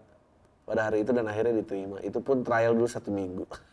pada 0.68 0.92
hari 0.92 1.02
itu 1.02 1.16
dan 1.16 1.26
akhirnya 1.26 1.64
diterima. 1.64 1.98
Itu 2.04 2.20
pun 2.20 2.44
trial 2.44 2.76
dulu 2.76 2.88
satu 2.88 3.10
minggu. 3.10 3.48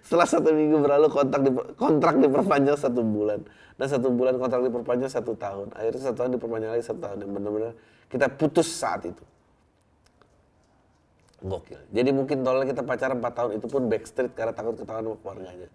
Setelah 0.00 0.26
satu 0.28 0.48
minggu 0.52 0.80
berlalu 0.80 1.08
kontrak 1.12 1.40
di, 1.44 1.50
kontrak 1.76 2.14
diperpanjang 2.18 2.76
satu 2.78 3.00
bulan 3.04 3.44
dan 3.76 3.86
satu 3.86 4.08
bulan 4.10 4.34
kontrak 4.40 4.64
diperpanjang 4.64 5.10
satu 5.12 5.32
tahun. 5.36 5.70
Akhirnya 5.76 6.00
satu 6.10 6.16
tahun 6.24 6.30
diperpanjang 6.40 6.70
lagi 6.74 6.84
satu 6.84 7.00
tahun. 7.00 7.16
Dan 7.22 7.28
benar-benar 7.30 7.72
kita 8.08 8.26
putus 8.32 8.68
saat 8.68 9.04
itu. 9.04 9.24
Gokil. 11.38 11.78
Jadi 11.94 12.10
mungkin 12.10 12.42
tolong 12.42 12.66
kita 12.66 12.82
pacaran 12.82 13.22
4 13.22 13.30
tahun 13.30 13.50
itu 13.62 13.66
pun 13.70 13.86
backstreet 13.86 14.34
karena 14.34 14.50
takut 14.50 14.74
ketahuan 14.74 15.06
sama 15.06 15.16
keluarganya. 15.22 15.68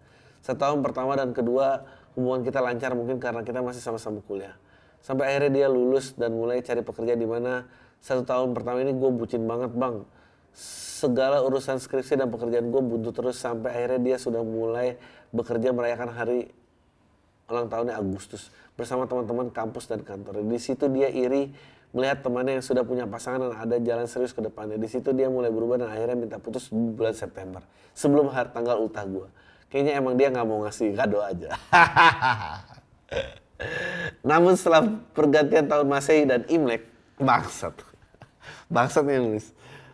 Setahun 0.43 0.83
pertama 0.83 1.15
dan 1.15 1.31
kedua 1.31 1.87
hubungan 2.19 2.43
kita 2.43 2.59
lancar 2.59 2.91
mungkin 2.99 3.15
karena 3.15 3.47
kita 3.47 3.63
masih 3.63 3.79
sama-sama 3.79 4.19
kuliah. 4.27 4.59
Sampai 4.99 5.31
akhirnya 5.31 5.63
dia 5.63 5.67
lulus 5.71 6.15
dan 6.19 6.35
mulai 6.35 6.59
cari 6.59 6.83
pekerjaan 6.83 7.15
di 7.15 7.27
mana 7.27 7.63
satu 8.03 8.27
tahun 8.27 8.51
pertama 8.51 8.83
ini 8.83 8.91
gue 8.91 9.11
bucin 9.15 9.47
banget 9.47 9.71
bang. 9.71 10.03
Segala 10.53 11.43
urusan 11.43 11.81
skripsi 11.81 12.15
dan 12.15 12.31
pekerjaan 12.31 12.71
gue 12.71 12.81
buntu 12.81 13.11
terus 13.11 13.41
sampai 13.41 13.75
akhirnya 13.75 14.13
dia 14.13 14.17
sudah 14.21 14.45
mulai 14.45 14.95
bekerja 15.33 15.75
merayakan 15.75 16.13
hari 16.13 16.53
ulang 17.51 17.67
tahunnya 17.67 17.99
Agustus 17.99 18.53
bersama 18.79 19.03
teman-teman 19.09 19.51
kampus 19.51 19.91
dan 19.91 20.05
kantor. 20.05 20.45
Di 20.47 20.59
situ 20.61 20.87
dia 20.87 21.11
iri 21.11 21.51
melihat 21.91 22.25
temannya 22.25 22.57
yang 22.57 22.65
sudah 22.65 22.87
punya 22.87 23.05
pasangan 23.05 23.51
dan 23.51 23.53
ada 23.53 23.75
jalan 23.83 24.07
serius 24.07 24.31
ke 24.31 24.39
depannya. 24.39 24.79
Di 24.79 24.87
situ 24.87 25.11
dia 25.11 25.27
mulai 25.27 25.51
berubah 25.51 25.81
dan 25.81 25.91
akhirnya 25.91 26.15
minta 26.15 26.37
putus 26.39 26.71
bulan 26.71 27.13
September 27.13 27.59
sebelum 27.93 28.31
hari 28.31 28.49
tanggal 28.49 28.81
ultah 28.81 29.05
gue 29.05 29.27
kayaknya 29.73 29.97
emang 29.97 30.13
dia 30.13 30.29
nggak 30.29 30.45
mau 30.45 30.61
ngasih 30.69 30.93
kado 30.93 31.17
aja. 31.25 31.49
Namun 34.29 34.53
setelah 34.53 34.85
pergantian 35.17 35.65
tahun 35.65 35.89
Masehi 35.89 36.29
dan 36.29 36.45
Imlek, 36.45 36.85
bangsat. 37.17 37.73
Bangsat 38.69 39.01
nih 39.01 39.17
nulis. 39.17 39.49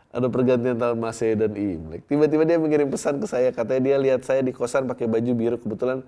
Ada 0.10 0.26
pergantian 0.26 0.74
tahun 0.74 0.98
Masehi 0.98 1.38
dan 1.38 1.54
Imlek. 1.54 2.10
Tiba-tiba 2.10 2.42
dia 2.42 2.58
mengirim 2.58 2.90
pesan 2.90 3.22
ke 3.22 3.30
saya, 3.30 3.54
katanya 3.54 3.82
dia 3.94 3.98
lihat 4.02 4.22
saya 4.26 4.42
di 4.42 4.50
kosan 4.50 4.90
pakai 4.90 5.06
baju 5.06 5.32
biru. 5.38 5.56
Kebetulan 5.62 6.02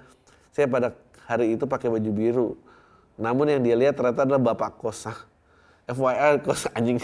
saya 0.50 0.66
pada 0.66 0.98
hari 1.30 1.54
itu 1.54 1.70
pakai 1.70 1.94
baju 1.94 2.10
biru. 2.10 2.50
Namun 3.22 3.46
yang 3.54 3.62
dia 3.62 3.78
lihat 3.78 3.94
ternyata 3.94 4.26
adalah 4.26 4.42
bapak 4.42 4.82
kos. 4.82 5.06
FYI 5.86 6.42
kos 6.42 6.66
anjing. 6.78 6.98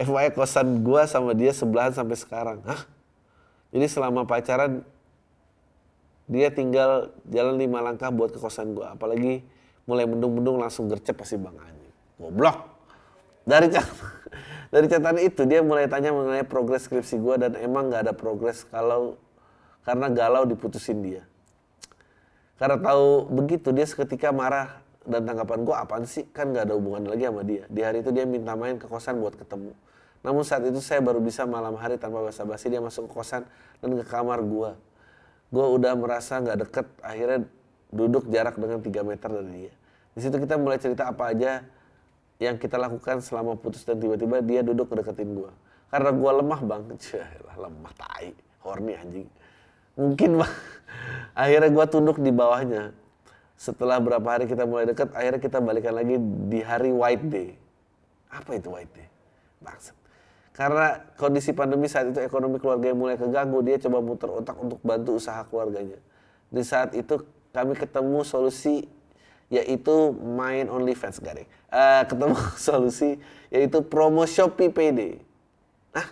FYI 0.00 0.32
kosan 0.32 0.80
gua 0.80 1.04
sama 1.04 1.36
dia 1.36 1.52
sebelahan 1.52 1.92
sampai 1.92 2.16
sekarang. 2.16 2.64
Hah? 2.64 2.80
Jadi 3.68 3.86
selama 3.92 4.24
pacaran 4.24 4.80
dia 6.32 6.48
tinggal 6.48 7.12
jalan 7.28 7.60
lima 7.60 7.84
langkah 7.84 8.08
buat 8.08 8.32
ke 8.32 8.38
kosan 8.38 8.72
gue 8.72 8.86
apalagi 8.86 9.44
mulai 9.84 10.06
mendung-mendung 10.06 10.56
langsung 10.56 10.86
gercep 10.86 11.18
pasti 11.18 11.34
bang 11.36 11.52
anjing 11.58 11.92
goblok 12.16 12.56
dari 13.42 13.68
dari 14.72 14.88
catatan 14.88 15.20
itu 15.20 15.44
dia 15.44 15.60
mulai 15.60 15.84
tanya 15.84 16.16
mengenai 16.16 16.48
progres 16.48 16.88
skripsi 16.88 17.20
gue 17.20 17.34
dan 17.36 17.52
emang 17.60 17.92
nggak 17.92 18.08
ada 18.08 18.14
progres 18.16 18.64
kalau 18.72 19.20
karena 19.84 20.08
galau 20.08 20.48
diputusin 20.48 21.04
dia. 21.04 21.22
Karena 22.56 22.80
tahu 22.80 23.28
begitu 23.28 23.68
dia 23.74 23.84
seketika 23.84 24.32
marah 24.32 24.80
dan 25.04 25.28
tanggapan 25.28 25.66
gue 25.66 25.76
apaan 25.76 26.04
sih? 26.08 26.24
Kan 26.32 26.56
nggak 26.56 26.72
ada 26.72 26.74
hubungan 26.78 27.10
lagi 27.10 27.28
sama 27.28 27.42
dia. 27.44 27.68
Di 27.68 27.84
hari 27.84 28.00
itu 28.00 28.14
dia 28.14 28.24
minta 28.24 28.56
main 28.56 28.80
ke 28.80 28.88
kosan 28.88 29.20
buat 29.20 29.36
ketemu. 29.36 29.76
Namun 30.24 30.46
saat 30.46 30.64
itu 30.64 30.78
saya 30.78 31.02
baru 31.02 31.18
bisa 31.20 31.44
malam 31.44 31.76
hari 31.76 31.98
tanpa 31.98 32.22
basa-basi 32.22 32.70
dia 32.70 32.78
masuk 32.78 33.10
ke 33.10 33.12
kosan 33.12 33.42
dan 33.82 33.90
ke 33.98 34.06
kamar 34.06 34.40
gue 34.40 34.72
gue 35.52 35.66
udah 35.68 35.92
merasa 35.94 36.40
nggak 36.40 36.58
deket 36.66 36.86
akhirnya 37.04 37.44
duduk 37.92 38.24
jarak 38.32 38.56
dengan 38.56 38.80
3 38.80 39.04
meter 39.04 39.28
dari 39.28 39.68
dia. 39.68 39.74
Di 40.16 40.20
situ 40.24 40.36
kita 40.40 40.56
mulai 40.56 40.80
cerita 40.80 41.12
apa 41.12 41.28
aja 41.28 41.60
yang 42.40 42.56
kita 42.56 42.80
lakukan 42.80 43.20
selama 43.20 43.58
putus 43.58 43.84
dan 43.84 44.00
tiba-tiba 44.00 44.40
dia 44.40 44.60
duduk 44.64 44.92
deketin 44.92 45.34
gue 45.36 45.52
karena 45.92 46.08
gue 46.08 46.30
lemah 46.40 46.60
bang. 46.64 46.82
Lah 47.46 47.56
lemah 47.68 47.92
tai 47.92 48.32
horny 48.64 48.96
anjing. 48.96 49.28
Mungkin 50.00 50.40
bang. 50.40 50.54
Akhirnya 51.44 51.68
gue 51.68 51.84
tunduk 51.92 52.16
di 52.16 52.32
bawahnya. 52.32 52.96
Setelah 53.60 54.00
berapa 54.00 54.24
hari 54.24 54.48
kita 54.48 54.66
mulai 54.66 54.90
deket 54.90 55.14
akhirnya 55.14 55.38
kita 55.38 55.62
balikan 55.62 55.94
lagi 55.94 56.18
di 56.50 56.64
hari 56.66 56.90
white 56.90 57.30
day. 57.30 57.54
Apa 58.26 58.58
itu 58.58 58.74
white 58.74 58.90
day? 58.90 59.06
Maksud. 59.62 59.94
Karena 60.50 60.98
kondisi 61.14 61.54
pandemi 61.54 61.86
saat 61.86 62.10
itu 62.10 62.18
ekonomi 62.18 62.58
keluarga 62.58 62.90
yang 62.90 62.98
mulai 62.98 63.14
keganggu, 63.14 63.62
dia 63.62 63.78
coba 63.78 64.02
muter 64.02 64.28
otak 64.34 64.58
untuk 64.58 64.82
bantu 64.82 65.14
usaha 65.14 65.46
keluarganya. 65.46 65.94
Di 66.50 66.66
saat 66.66 66.90
itu 66.98 67.22
kami 67.54 67.78
ketemu 67.78 68.26
solusi 68.26 68.90
yaitu 69.52 70.16
main 70.16 70.64
OnlyFans 70.72 71.20
garing. 71.20 71.44
Uh, 71.68 72.08
ketemu 72.08 72.36
solusi 72.56 73.20
yaitu 73.52 73.84
promo 73.84 74.24
Shopee 74.24 74.72
PD. 74.72 75.20
Ah, 75.92 76.08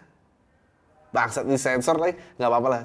bangsat 1.09 1.49
di 1.49 1.57
sensor 1.57 1.97
lagi, 1.97 2.21
nggak 2.37 2.49
apa-apa 2.53 2.69
lah. 2.69 2.83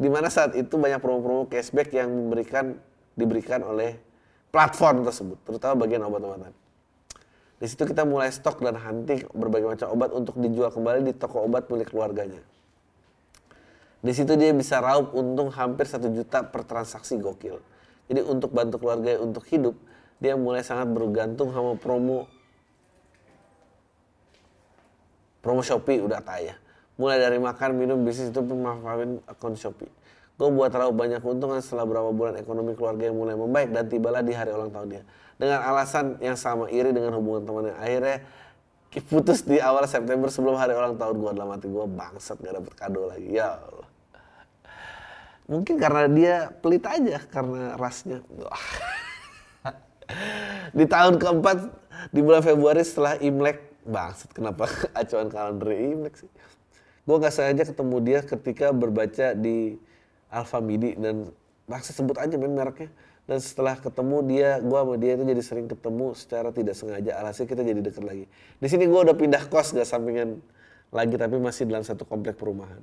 Di 0.00 0.08
mana 0.08 0.32
saat 0.32 0.56
itu 0.56 0.80
banyak 0.80 0.96
promo-promo 1.04 1.44
cashback 1.44 1.92
yang 1.92 2.08
memberikan 2.08 2.80
diberikan 3.12 3.60
oleh 3.60 4.00
platform 4.48 5.04
tersebut, 5.04 5.36
terutama 5.44 5.84
bagian 5.84 6.00
obat-obatan. 6.08 6.56
Di 7.60 7.68
situ 7.68 7.84
kita 7.84 8.08
mulai 8.08 8.32
stok 8.32 8.64
dan 8.64 8.80
hunting 8.80 9.28
berbagai 9.36 9.68
macam 9.68 9.92
obat 9.92 10.16
untuk 10.16 10.40
dijual 10.40 10.72
kembali 10.72 11.04
di 11.04 11.12
toko 11.12 11.44
obat 11.44 11.68
milik 11.68 11.92
keluarganya. 11.92 12.40
Di 14.00 14.16
situ 14.16 14.32
dia 14.40 14.48
bisa 14.56 14.80
raup 14.80 15.12
untung 15.12 15.52
hampir 15.52 15.84
satu 15.84 16.08
juta 16.08 16.40
per 16.40 16.64
transaksi 16.64 17.20
gokil. 17.20 17.60
Jadi 18.08 18.24
untuk 18.24 18.56
bantu 18.56 18.80
keluarga 18.80 19.20
untuk 19.20 19.44
hidup, 19.52 19.76
dia 20.20 20.36
mulai 20.36 20.60
sangat 20.60 20.92
bergantung 20.92 21.50
sama 21.50 21.74
promo. 21.74 22.28
Promo 25.40 25.64
Shopee 25.64 26.04
udah 26.04 26.20
tayang. 26.20 26.60
Mulai 27.00 27.16
dari 27.16 27.40
makan, 27.40 27.80
minum, 27.80 28.04
bisnis 28.04 28.28
itu 28.28 28.44
pun 28.44 28.60
manfaatin 28.60 29.24
akun 29.24 29.56
Shopee. 29.56 29.88
Gue 30.36 30.48
buat 30.52 30.72
raup 30.72 30.96
banyak 30.96 31.20
keuntungan 31.20 31.60
setelah 31.60 31.84
beberapa 31.84 32.12
bulan 32.12 32.36
ekonomi 32.40 32.72
keluarga 32.72 33.08
yang 33.08 33.16
mulai 33.16 33.36
membaik 33.36 33.72
dan 33.76 33.84
tibalah 33.88 34.24
di 34.24 34.32
hari 34.32 34.52
ulang 34.52 34.72
tahun 34.72 34.88
dia 34.88 35.02
dengan 35.40 35.64
alasan 35.64 36.20
yang 36.20 36.36
sama 36.36 36.68
iri 36.68 36.92
dengan 36.92 37.16
hubungan 37.16 37.48
temannya 37.48 37.74
akhirnya 37.80 38.20
putus 39.08 39.40
di 39.44 39.56
awal 39.56 39.88
September 39.88 40.28
sebelum 40.28 40.60
hari 40.60 40.76
ulang 40.76 41.00
tahun 41.00 41.16
gue 41.16 41.30
dalam 41.32 41.50
hati 41.56 41.66
gue 41.70 41.86
bangsat 41.88 42.36
gak 42.44 42.54
dapet 42.60 42.72
kado 42.76 43.08
lagi. 43.08 43.28
Ya 43.32 43.56
Allah. 43.56 43.88
Mungkin 45.50 45.76
karena 45.78 46.04
dia 46.10 46.34
pelit 46.60 46.84
aja 46.86 47.18
karena 47.30 47.74
rasnya 47.74 48.22
di 50.70 50.84
tahun 50.86 51.18
keempat 51.18 51.58
di 52.10 52.20
bulan 52.22 52.42
Februari 52.42 52.82
setelah 52.82 53.16
Imlek. 53.20 53.70
Bangsat 53.80 54.30
kenapa 54.36 54.68
acuan 55.00 55.32
kalender 55.32 55.72
Imlek 55.72 56.14
sih? 56.20 56.30
Gue 57.04 57.16
nggak 57.16 57.32
sengaja 57.32 57.62
ketemu 57.72 57.96
dia 58.04 58.18
ketika 58.22 58.66
berbaca 58.70 59.32
di 59.34 59.80
Alfa 60.30 60.58
Midi 60.62 60.94
dan 60.94 61.32
bangsat 61.66 61.96
sebut 61.96 62.16
aja 62.20 62.36
men 62.36 62.54
mereknya. 62.54 62.92
Dan 63.24 63.38
setelah 63.38 63.78
ketemu 63.78 64.26
dia 64.26 64.58
gue 64.58 64.78
sama 64.78 64.94
dia 64.98 65.14
itu 65.14 65.22
jadi 65.22 65.42
sering 65.42 65.66
ketemu 65.70 66.18
secara 66.18 66.50
tidak 66.50 66.74
sengaja. 66.74 67.14
Alhasil 67.14 67.46
kita 67.46 67.62
jadi 67.62 67.78
deket 67.78 68.02
lagi. 68.02 68.26
Di 68.58 68.66
sini 68.66 68.90
gue 68.90 69.00
udah 69.00 69.14
pindah 69.14 69.46
kos 69.46 69.70
gak 69.70 69.86
sampingan 69.86 70.42
lagi 70.90 71.14
tapi 71.14 71.38
masih 71.38 71.70
dalam 71.70 71.86
satu 71.86 72.02
komplek 72.02 72.34
perumahan 72.34 72.82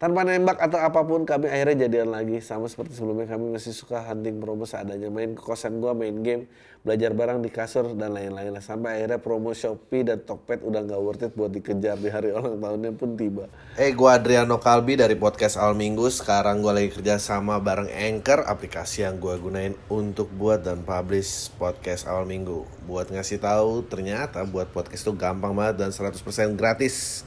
Tanpa 0.00 0.24
nembak 0.24 0.56
atau 0.56 0.80
apa 0.80 1.04
pun 1.04 1.28
kami 1.28 1.52
akhirnya 1.52 1.84
jadian 1.84 2.08
lagi. 2.08 2.40
Sama 2.40 2.72
seperti 2.72 2.96
sebelumnya 2.96 3.28
kami 3.28 3.52
masih 3.52 3.76
suka 3.76 4.00
hunting 4.00 4.40
promo 4.40 4.64
seadanya. 4.64 5.12
Main 5.12 5.36
ke 5.36 5.44
kosan 5.44 5.76
gua, 5.76 5.92
main 5.92 6.24
game, 6.24 6.48
belajar 6.80 7.12
barang 7.12 7.44
di 7.44 7.52
kasur 7.52 7.92
dan 7.92 8.16
lain-lain 8.16 8.48
lah. 8.48 8.64
Sampai 8.64 8.96
akhirnya 8.96 9.20
promo 9.20 9.52
Shopee 9.52 10.08
dan 10.08 10.24
Tokped 10.24 10.64
udah 10.64 10.88
nggak 10.88 11.00
worth 11.04 11.28
it 11.28 11.36
buat 11.36 11.52
dikejar 11.52 12.00
di 12.00 12.08
hari 12.08 12.32
ulang 12.32 12.56
tahunnya 12.56 12.96
pun 12.96 13.12
tiba. 13.12 13.44
Eh, 13.76 13.92
gua 13.92 14.16
Adriano 14.16 14.56
Kalbi 14.56 14.96
dari 14.96 15.20
podcast 15.20 15.60
Al 15.60 15.76
Minggu. 15.76 16.08
Sekarang 16.08 16.64
gua 16.64 16.80
lagi 16.80 16.96
kerja 16.96 17.20
sama 17.20 17.60
bareng 17.60 17.92
Anchor, 17.92 18.48
aplikasi 18.48 19.04
yang 19.04 19.20
gua 19.20 19.36
gunain 19.36 19.76
untuk 19.92 20.32
buat 20.32 20.64
dan 20.64 20.80
publish 20.80 21.52
podcast 21.60 22.08
Al 22.08 22.24
Minggu. 22.24 22.64
Buat 22.88 23.12
ngasih 23.12 23.36
tahu, 23.36 23.84
ternyata 23.84 24.48
buat 24.48 24.72
podcast 24.72 25.04
itu 25.04 25.12
gampang 25.12 25.52
banget 25.52 25.76
dan 25.76 25.92
100% 25.92 26.56
gratis. 26.56 27.20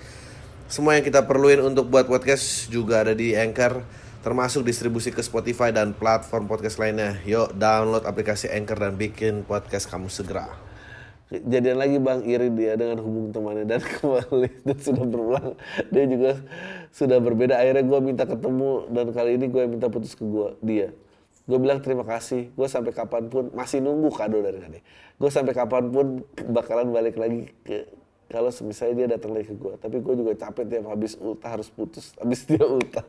Semua 0.74 0.98
yang 0.98 1.06
kita 1.06 1.22
perluin 1.30 1.62
untuk 1.62 1.86
buat 1.86 2.10
podcast 2.10 2.66
juga 2.66 3.06
ada 3.06 3.14
di 3.14 3.38
Anchor, 3.38 3.86
termasuk 4.26 4.66
distribusi 4.66 5.14
ke 5.14 5.22
Spotify 5.22 5.70
dan 5.70 5.94
platform 5.94 6.50
podcast 6.50 6.82
lainnya. 6.82 7.22
Yuk 7.30 7.54
download 7.54 8.10
aplikasi 8.10 8.50
Anchor 8.50 8.82
dan 8.82 8.98
bikin 8.98 9.46
podcast 9.46 9.86
kamu 9.86 10.10
segera. 10.10 10.50
Jadian 11.30 11.78
lagi 11.78 12.02
Bang 12.02 12.26
iri 12.26 12.50
dia 12.58 12.74
dengan 12.74 13.06
hubung 13.06 13.30
temannya 13.30 13.70
dan 13.70 13.86
kembali 14.02 14.50
dan 14.66 14.78
sudah 14.82 15.06
berulang. 15.06 15.54
Dia 15.94 16.10
juga 16.10 16.42
sudah 16.90 17.22
berbeda. 17.22 17.54
Akhirnya 17.54 17.86
gue 17.86 18.00
minta 18.02 18.26
ketemu 18.26 18.90
dan 18.90 19.06
kali 19.14 19.38
ini 19.38 19.46
gue 19.54 19.64
minta 19.70 19.94
putus 19.94 20.18
ke 20.18 20.26
gue 20.26 20.58
dia. 20.66 20.90
Gue 21.46 21.62
bilang 21.62 21.86
terima 21.86 22.02
kasih. 22.02 22.50
Gue 22.58 22.66
sampai 22.66 22.98
kapan 22.98 23.30
pun 23.30 23.54
masih 23.54 23.78
nunggu 23.78 24.10
kado 24.10 24.42
dari 24.42 24.58
dia. 24.58 24.82
Gue 25.22 25.30
sampai 25.30 25.54
kapan 25.54 25.94
pun 25.94 26.26
bakalan 26.50 26.90
balik 26.90 27.22
lagi 27.22 27.54
ke 27.62 27.86
kalau 28.34 28.50
misalnya 28.65 28.93
dia 28.98 29.08
datang 29.13 29.38
lagi 29.38 29.54
ke 29.54 29.56
gue 29.56 29.78
tapi 29.78 30.02
gue 30.02 30.13
juga 30.17 30.34
capek 30.34 30.65
tiap 30.65 30.89
habis 30.89 31.13
ultah 31.22 31.54
harus 31.54 31.69
putus 31.69 32.17
habis 32.17 32.41
dia 32.50 32.65
ultah. 32.65 33.06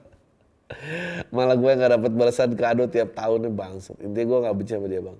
Malah 1.32 1.56
gue 1.56 1.72
nggak 1.72 1.96
dapat 1.96 2.12
balasan 2.12 2.52
kado 2.52 2.84
tiap 2.92 3.16
tahun 3.16 3.48
nih 3.48 3.54
bang 3.56 3.74
intinya 4.04 4.26
gue 4.28 4.38
nggak 4.44 4.54
benci 4.60 4.72
sama 4.76 4.86
dia 4.92 5.00
bang. 5.00 5.16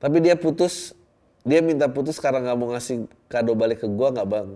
Tapi 0.00 0.16
dia 0.24 0.34
putus 0.40 0.96
dia 1.44 1.60
minta 1.60 1.92
putus 1.92 2.16
karena 2.16 2.40
nggak 2.40 2.56
mau 2.56 2.72
ngasih 2.72 3.04
kado 3.28 3.52
balik 3.52 3.84
ke 3.84 3.88
gue 3.92 4.08
nggak 4.16 4.28
bang? 4.32 4.48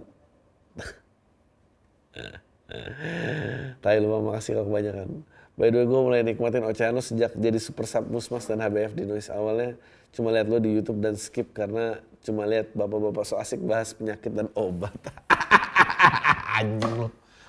Tai 3.85 4.00
lupa 4.00 4.33
makasih 4.33 4.57
kau 4.57 4.72
kebanyakan. 4.72 5.20
By 5.54 5.70
the 5.70 5.78
way, 5.78 5.87
gue 5.87 6.00
mulai 6.02 6.20
nikmatin 6.26 6.66
Oceano 6.66 6.98
sejak 6.98 7.38
jadi 7.38 7.62
super 7.62 7.87
sub 7.87 8.11
musmas 8.11 8.50
dan 8.50 8.59
HBF 8.59 8.98
di 8.98 9.07
Noise. 9.07 9.30
Awalnya 9.30 9.78
cuma 10.14 10.31
lihat 10.31 10.46
lo 10.46 10.62
di 10.62 10.70
YouTube 10.70 11.03
dan 11.03 11.18
skip 11.18 11.50
karena 11.50 11.98
cuma 12.22 12.46
lihat 12.46 12.70
bapak-bapak 12.72 13.27
so 13.27 13.35
asik 13.35 13.61
bahas 13.66 13.90
penyakit 13.92 14.31
dan 14.31 14.46
obat. 14.55 14.94
Anjing 16.59 16.94
lo. 16.94 17.09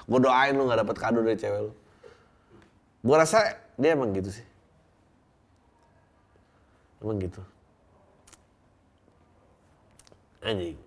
Gue 0.10 0.20
doain 0.22 0.58
lo 0.58 0.66
gak 0.66 0.82
dapet 0.82 0.98
kado 0.98 1.22
dari 1.22 1.38
cewek 1.38 1.62
lo. 1.70 1.74
Gue 3.06 3.16
rasa 3.16 3.54
dia 3.78 3.94
emang 3.94 4.10
gitu 4.18 4.34
sih. 4.34 4.46
Emang 7.06 7.22
gitu. 7.22 7.42
Anjing. 10.42 10.78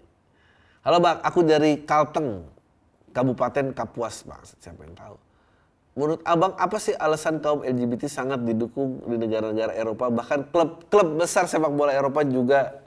Halo 0.83 0.99
bang, 0.99 1.19
aku 1.23 1.41
dari 1.47 1.83
Kalteng, 1.87 2.47
Kabupaten 3.15 3.71
Kapuas 3.71 4.27
bang. 4.27 4.43
Siapa 4.43 4.83
yang 4.83 4.95
tahu? 4.99 5.28
Menurut 5.99 6.23
abang 6.23 6.55
apa 6.55 6.79
sih 6.79 6.95
alasan 6.95 7.43
kaum 7.43 7.67
LGBT 7.67 8.07
sangat 8.07 8.47
didukung 8.47 9.03
di 9.03 9.19
negara-negara 9.19 9.75
Eropa 9.75 10.07
bahkan 10.15 10.47
klub-klub 10.47 11.19
besar 11.19 11.51
sepak 11.51 11.75
bola 11.75 11.91
Eropa 11.91 12.23
juga 12.23 12.79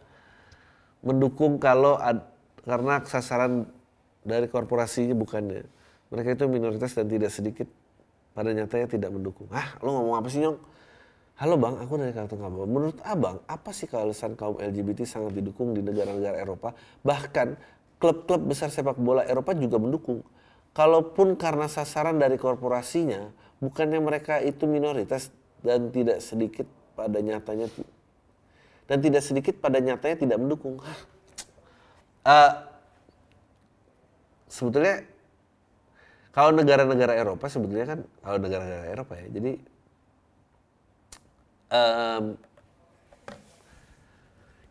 mendukung 1.03 1.59
kalau 1.59 1.99
ad, 1.99 2.23
karena 2.63 3.03
sasaran 3.03 3.67
dari 4.23 4.47
korporasinya 4.47 5.11
bukannya 5.11 5.67
mereka 6.07 6.39
itu 6.39 6.47
minoritas 6.47 6.95
dan 6.95 7.11
tidak 7.11 7.35
sedikit 7.35 7.67
pada 8.31 8.55
nyatanya 8.55 8.87
tidak 8.87 9.11
mendukung. 9.11 9.51
Ah, 9.51 9.75
lo 9.83 9.91
ngomong 9.91 10.15
apa 10.15 10.31
sih 10.31 10.39
nyong? 10.47 10.55
Halo 11.35 11.59
bang, 11.59 11.83
aku 11.83 11.93
dari 11.99 12.15
Kartu 12.15 12.39
Kabel. 12.39 12.63
Menurut 12.63 13.01
abang, 13.03 13.43
apa 13.43 13.75
sih 13.75 13.91
alasan 13.91 14.39
kaum 14.39 14.55
LGBT 14.55 15.03
sangat 15.03 15.35
didukung 15.35 15.75
di 15.75 15.83
negara-negara 15.83 16.39
Eropa? 16.39 16.71
Bahkan 17.03 17.59
klub-klub 17.99 18.47
besar 18.47 18.71
sepak 18.71 18.95
bola 18.95 19.27
Eropa 19.27 19.51
juga 19.51 19.83
mendukung 19.83 20.23
kalaupun 20.71 21.35
karena 21.35 21.67
sasaran 21.67 22.19
dari 22.19 22.39
korporasinya, 22.39 23.31
bukannya 23.59 23.99
mereka 23.99 24.39
itu 24.39 24.65
minoritas 24.65 25.29
dan 25.61 25.91
tidak 25.93 26.23
sedikit 26.23 26.65
pada 26.97 27.21
nyatanya 27.21 27.69
dan 28.91 28.97
tidak 28.99 29.23
sedikit 29.23 29.55
pada 29.61 29.79
nyatanya 29.79 30.17
tidak 30.19 30.37
mendukung. 30.41 30.81
Uh, 32.21 32.51
sebetulnya 34.51 35.07
kalau 36.35 36.51
negara-negara 36.51 37.15
Eropa 37.15 37.47
sebetulnya 37.47 37.87
kan 37.87 37.99
kalau 38.19 38.37
negara-negara 38.39 38.85
Eropa 38.91 39.13
ya, 39.15 39.27
jadi 39.31 39.51
um, 41.71 42.23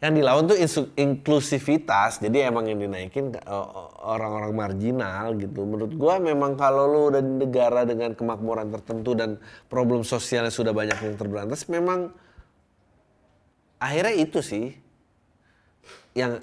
yang 0.01 0.17
dilawan 0.17 0.49
tuh 0.49 0.57
inklusivitas 0.97 2.25
jadi 2.25 2.49
emang 2.49 2.73
yang 2.73 2.81
dinaikin 2.81 3.37
orang-orang 4.01 4.53
marginal 4.57 5.37
gitu. 5.37 5.69
Menurut 5.69 5.93
gua 5.93 6.17
memang 6.17 6.57
kalau 6.57 6.89
lu 6.89 7.01
udah 7.13 7.21
di 7.21 7.45
negara 7.45 7.85
dengan 7.85 8.17
kemakmuran 8.17 8.73
tertentu 8.73 9.13
dan 9.13 9.37
problem 9.69 10.01
sosialnya 10.01 10.49
sudah 10.49 10.73
banyak 10.73 10.97
yang 10.97 11.21
terberantas 11.21 11.69
memang 11.69 12.09
akhirnya 13.77 14.17
itu 14.17 14.41
sih 14.41 14.73
yang 16.17 16.41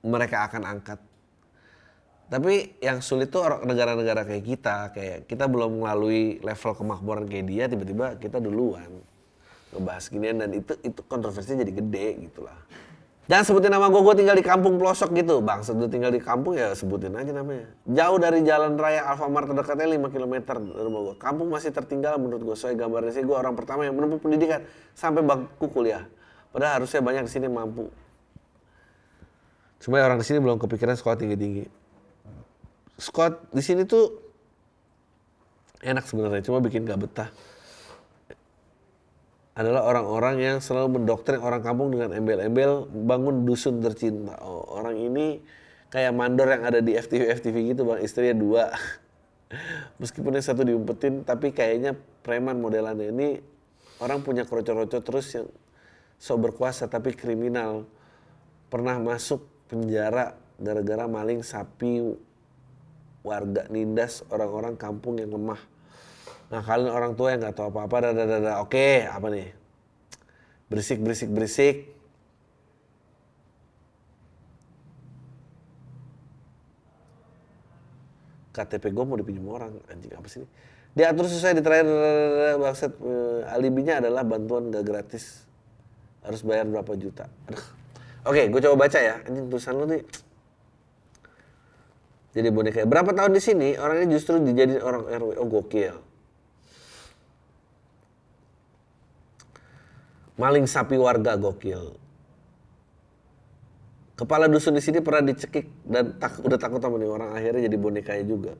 mereka 0.00 0.48
akan 0.48 0.64
angkat. 0.64 1.00
Tapi 2.28 2.76
yang 2.80 3.04
sulit 3.04 3.28
tuh 3.28 3.64
negara-negara 3.68 4.24
kayak 4.24 4.44
kita 4.44 4.76
kayak 4.96 5.18
kita 5.28 5.44
belum 5.44 5.84
melalui 5.84 6.40
level 6.40 6.72
kemakmuran 6.72 7.28
kayak 7.28 7.46
dia 7.48 7.64
tiba-tiba 7.68 8.16
kita 8.16 8.40
duluan 8.40 9.00
ngebahas 9.72 10.04
ginian 10.08 10.36
dan 10.40 10.50
itu 10.56 10.72
itu 10.80 11.00
kontroversinya 11.04 11.60
jadi 11.64 11.72
gede 11.76 12.08
gitu 12.28 12.44
lah. 12.44 12.56
Jangan 13.28 13.44
sebutin 13.44 13.68
nama 13.68 13.92
gue, 13.92 14.00
gue 14.00 14.14
tinggal 14.24 14.36
di 14.40 14.46
kampung 14.46 14.80
pelosok 14.80 15.12
gitu. 15.12 15.44
Bang, 15.44 15.60
gue 15.60 15.88
tinggal 15.92 16.08
di 16.08 16.16
kampung 16.16 16.56
ya 16.56 16.72
sebutin 16.72 17.12
aja 17.12 17.28
namanya. 17.28 17.68
Jauh 17.84 18.16
dari 18.16 18.40
jalan 18.40 18.72
raya 18.80 19.04
Alfamart 19.04 19.52
terdekatnya 19.52 20.00
5 20.00 20.16
km 20.16 20.34
dari 20.48 20.64
rumah 20.64 21.00
gue. 21.12 21.14
Kampung 21.20 21.52
masih 21.52 21.68
tertinggal 21.68 22.16
menurut 22.16 22.40
gue. 22.40 22.56
Soalnya 22.56 22.88
gambarnya 22.88 23.12
sih 23.12 23.20
gue 23.20 23.36
orang 23.36 23.52
pertama 23.52 23.84
yang 23.84 23.92
menempuh 24.00 24.16
pendidikan 24.16 24.64
sampai 24.96 25.20
bangku 25.20 25.68
kuliah. 25.68 26.08
Padahal 26.56 26.80
harusnya 26.80 27.04
banyak 27.04 27.28
di 27.28 27.32
sini 27.36 27.46
mampu. 27.52 27.92
Cuma 29.84 30.00
orang 30.00 30.16
di 30.16 30.24
sini 30.24 30.40
belum 30.40 30.56
kepikiran 30.56 30.96
sekolah 30.96 31.20
tinggi-tinggi. 31.20 31.68
Sekolah 32.96 33.36
di 33.52 33.60
sini 33.60 33.84
tuh 33.84 34.24
enak 35.84 36.08
sebenarnya, 36.08 36.42
cuma 36.42 36.64
bikin 36.64 36.82
gak 36.88 36.98
betah 36.98 37.30
adalah 39.58 39.82
orang-orang 39.90 40.38
yang 40.38 40.56
selalu 40.62 41.02
mendoktrin 41.02 41.42
orang 41.42 41.58
kampung 41.58 41.90
dengan 41.90 42.14
embel-embel 42.14 42.86
bangun 42.86 43.42
dusun 43.42 43.82
tercinta. 43.82 44.38
Oh, 44.38 44.62
orang 44.70 44.94
ini 44.94 45.42
kayak 45.90 46.14
mandor 46.14 46.46
yang 46.46 46.62
ada 46.62 46.78
di 46.78 46.94
FTV 46.94 47.34
FTV 47.42 47.74
gitu 47.74 47.82
bang, 47.82 47.98
istrinya 47.98 48.38
dua. 48.38 48.70
Meskipun 50.00 50.38
yang 50.38 50.46
satu 50.46 50.62
diumpetin, 50.62 51.26
tapi 51.26 51.50
kayaknya 51.50 51.98
preman 52.22 52.62
modelannya 52.62 53.10
ini 53.10 53.28
orang 53.98 54.22
punya 54.22 54.46
kroco-kroco 54.46 55.02
terus 55.02 55.26
yang 55.34 55.50
so 56.22 56.38
berkuasa 56.38 56.86
tapi 56.86 57.18
kriminal. 57.18 57.82
Pernah 58.70 59.02
masuk 59.02 59.42
penjara 59.66 60.38
gara-gara 60.54 61.10
maling 61.10 61.42
sapi 61.42 62.14
warga 63.26 63.66
nindas 63.74 64.22
orang-orang 64.30 64.78
kampung 64.78 65.18
yang 65.18 65.34
lemah 65.34 65.58
Nah 66.48 66.60
kalian 66.64 66.88
orang 66.88 67.12
tua 67.12 67.36
yang 67.36 67.44
nggak 67.44 67.56
tahu 67.56 67.68
apa-apa, 67.68 68.12
dada, 68.12 68.64
oke, 68.64 69.04
apa 69.04 69.26
nih? 69.28 69.52
Berisik, 70.72 70.98
berisik, 71.04 71.28
berisik. 71.28 71.76
KTP 78.56 78.90
gue 78.90 79.04
mau 79.04 79.14
dipinjam 79.14 79.46
orang, 79.46 79.72
anjing 79.86 80.12
apa 80.16 80.26
sih 80.26 80.42
ini? 80.42 80.48
Diatur 80.98 81.30
sesuai 81.30 81.54
di 81.54 81.62
terakhir 81.62 81.86
maksud 82.58 82.92
uh, 82.98 83.54
alibinya 83.54 84.02
adalah 84.02 84.26
bantuan 84.26 84.72
gak 84.74 84.82
gratis. 84.82 85.46
Harus 86.26 86.42
bayar 86.42 86.66
berapa 86.66 86.90
juta. 86.98 87.30
Aduh. 87.46 87.66
Oke, 88.26 88.50
gue 88.50 88.60
coba 88.66 88.88
baca 88.88 88.98
ya. 88.98 89.22
Anjing 89.22 89.46
tulisan 89.46 89.78
lu 89.78 89.86
nih. 89.86 90.02
Jadi 92.34 92.48
boneka. 92.50 92.82
Berapa 92.82 93.14
tahun 93.14 93.30
di 93.30 93.40
sini 93.40 93.68
orangnya 93.78 94.18
justru 94.18 94.42
dijadiin 94.42 94.82
orang 94.82 95.06
RW. 95.06 95.30
Oh 95.38 95.46
gokil. 95.46 96.07
Maling 100.38 100.70
sapi 100.70 100.94
warga 100.94 101.34
gokil. 101.34 101.98
Kepala 104.14 104.46
dusun 104.46 104.74
di 104.74 104.82
sini 104.82 105.02
pernah 105.02 105.26
dicekik 105.26 105.66
dan 105.82 106.14
tak, 106.18 106.42
udah 106.42 106.58
takut 106.58 106.78
sama 106.78 106.98
nih 106.98 107.10
orang 107.10 107.30
akhirnya 107.34 107.66
jadi 107.66 107.76
bonekanya 107.78 108.24
juga. 108.26 108.54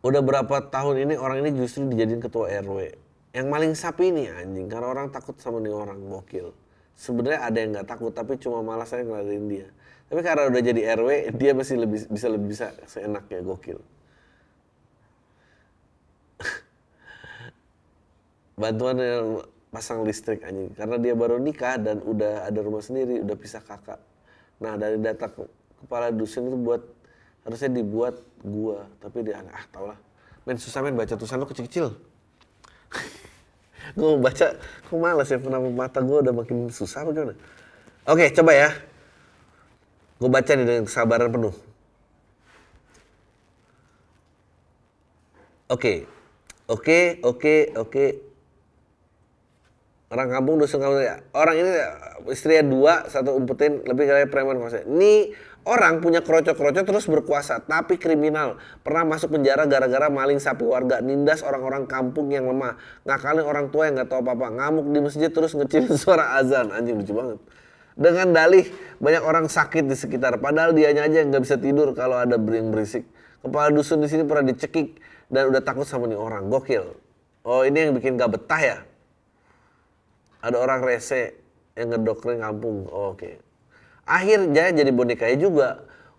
Udah 0.00 0.24
berapa 0.24 0.72
tahun 0.72 1.04
ini 1.04 1.14
orang 1.20 1.44
ini 1.44 1.60
justru 1.60 1.84
dijadiin 1.84 2.24
ketua 2.24 2.48
RW. 2.64 2.96
Yang 3.36 3.46
maling 3.52 3.76
sapi 3.76 4.08
ini 4.08 4.32
anjing 4.32 4.72
karena 4.72 4.88
orang 4.88 5.12
takut 5.12 5.36
sama 5.36 5.60
nih 5.60 5.72
orang 5.72 6.00
gokil. 6.08 6.56
Sebenarnya 6.96 7.40
ada 7.44 7.60
yang 7.60 7.70
nggak 7.76 7.88
takut 7.88 8.12
tapi 8.16 8.40
cuma 8.40 8.64
malas 8.64 8.88
saya 8.88 9.04
ngelarin 9.04 9.48
dia. 9.48 9.68
Tapi 10.08 10.20
karena 10.24 10.48
udah 10.48 10.60
jadi 10.64 10.96
RW 10.96 11.36
dia 11.36 11.52
masih 11.52 11.76
lebih 11.80 12.08
bisa 12.08 12.28
lebih 12.32 12.48
bisa 12.52 12.72
seenaknya 12.88 13.44
gokil. 13.44 13.80
bantuan 18.60 18.96
yang 18.96 19.44
pasang 19.70 20.02
listrik 20.06 20.42
anjing. 20.46 20.72
Karena 20.74 20.96
dia 20.98 21.14
baru 21.14 21.38
nikah 21.38 21.78
dan 21.80 22.02
udah 22.02 22.46
ada 22.48 22.60
rumah 22.62 22.82
sendiri 22.82 23.22
udah 23.22 23.36
pisah 23.38 23.62
kakak. 23.62 23.98
Nah 24.62 24.74
dari 24.76 24.98
data 25.00 25.30
ke- 25.30 25.50
kepala 25.84 26.10
dusun 26.12 26.50
itu 26.50 26.58
buat 26.58 26.82
harusnya 27.46 27.70
dibuat 27.72 28.20
gua 28.44 28.84
tapi 29.00 29.24
dia 29.26 29.40
ah 29.40 29.64
tau 29.72 29.88
lah. 29.90 29.98
Men 30.44 30.60
susah 30.60 30.82
men 30.84 30.96
baca 30.98 31.14
tulisan 31.16 31.40
lu 31.40 31.48
kecil-kecil. 31.48 31.94
Gue 33.96 34.06
mau 34.16 34.20
baca 34.22 34.46
kok 34.58 34.98
males 34.98 35.28
ya 35.30 35.38
kenapa 35.40 35.66
mata 35.70 35.98
gue 36.02 36.18
udah 36.22 36.34
makin 36.34 36.68
susah 36.70 37.06
apa 37.06 37.10
gimana? 37.14 37.34
Oke 38.06 38.30
coba 38.34 38.52
ya. 38.54 38.70
Gue 40.20 40.30
baca 40.30 40.52
nih 40.54 40.66
dengan 40.68 40.84
kesabaran 40.86 41.30
penuh. 41.34 41.54
Oke, 45.70 46.06
oke, 46.66 46.98
oke, 47.22 47.54
oke. 47.78 48.04
Orang 50.10 50.26
kampung 50.26 50.58
dusun 50.58 50.82
kampung. 50.82 51.06
Orang 51.30 51.54
ini 51.54 51.70
istrinya 52.34 52.66
dua, 52.66 52.94
satu 53.06 53.30
umpetin, 53.38 53.86
lebih 53.86 54.10
kayak 54.10 54.26
preman 54.26 54.58
kuasa. 54.58 54.82
Ini 54.82 55.30
orang 55.62 56.02
punya 56.02 56.18
kroco-kroco 56.18 56.82
terus 56.82 57.06
berkuasa, 57.06 57.62
tapi 57.62 57.94
kriminal. 57.94 58.58
Pernah 58.82 59.06
masuk 59.06 59.38
penjara 59.38 59.70
gara-gara 59.70 60.10
maling 60.10 60.42
sapi 60.42 60.66
warga, 60.66 60.98
nindas 60.98 61.46
orang-orang 61.46 61.86
kampung 61.86 62.26
yang 62.34 62.50
lemah, 62.50 62.74
ngakalin 63.06 63.46
orang 63.46 63.70
tua 63.70 63.86
yang 63.86 64.02
nggak 64.02 64.10
tahu 64.10 64.26
apa-apa, 64.26 64.50
ngamuk 64.50 64.90
di 64.90 64.98
masjid 64.98 65.30
terus 65.30 65.54
ngecilin 65.54 65.94
suara 66.02 66.34
azan. 66.42 66.74
Anjing 66.74 66.98
lucu 66.98 67.14
banget. 67.14 67.38
Dengan 67.94 68.34
dalih 68.34 68.66
banyak 68.98 69.22
orang 69.22 69.46
sakit 69.46 69.86
di 69.86 69.94
sekitar, 69.94 70.42
padahal 70.42 70.74
dianya 70.74 71.06
aja 71.06 71.22
yang 71.22 71.30
nggak 71.30 71.46
bisa 71.46 71.54
tidur 71.54 71.94
kalau 71.94 72.18
ada 72.18 72.34
bering 72.34 72.74
berisik. 72.74 73.06
Kepala 73.46 73.70
dusun 73.70 74.02
di 74.02 74.10
sini 74.10 74.26
pernah 74.26 74.50
dicekik 74.50 74.98
dan 75.30 75.54
udah 75.54 75.62
takut 75.62 75.86
sama 75.86 76.10
nih 76.10 76.18
orang. 76.18 76.50
Gokil. 76.50 76.98
Oh 77.46 77.62
ini 77.62 77.88
yang 77.88 77.94
bikin 77.94 78.20
gak 78.20 78.36
betah 78.36 78.60
ya? 78.60 78.78
Ada 80.40 80.56
orang 80.56 80.80
rese 80.84 81.36
yang 81.76 81.92
ngedoktrin 81.92 82.40
kampung. 82.40 82.88
Oh, 82.88 83.12
Oke. 83.16 83.40
Akhirnya 84.08 84.72
jadi 84.74 84.90
bonekanya 84.90 85.36
juga. 85.38 85.68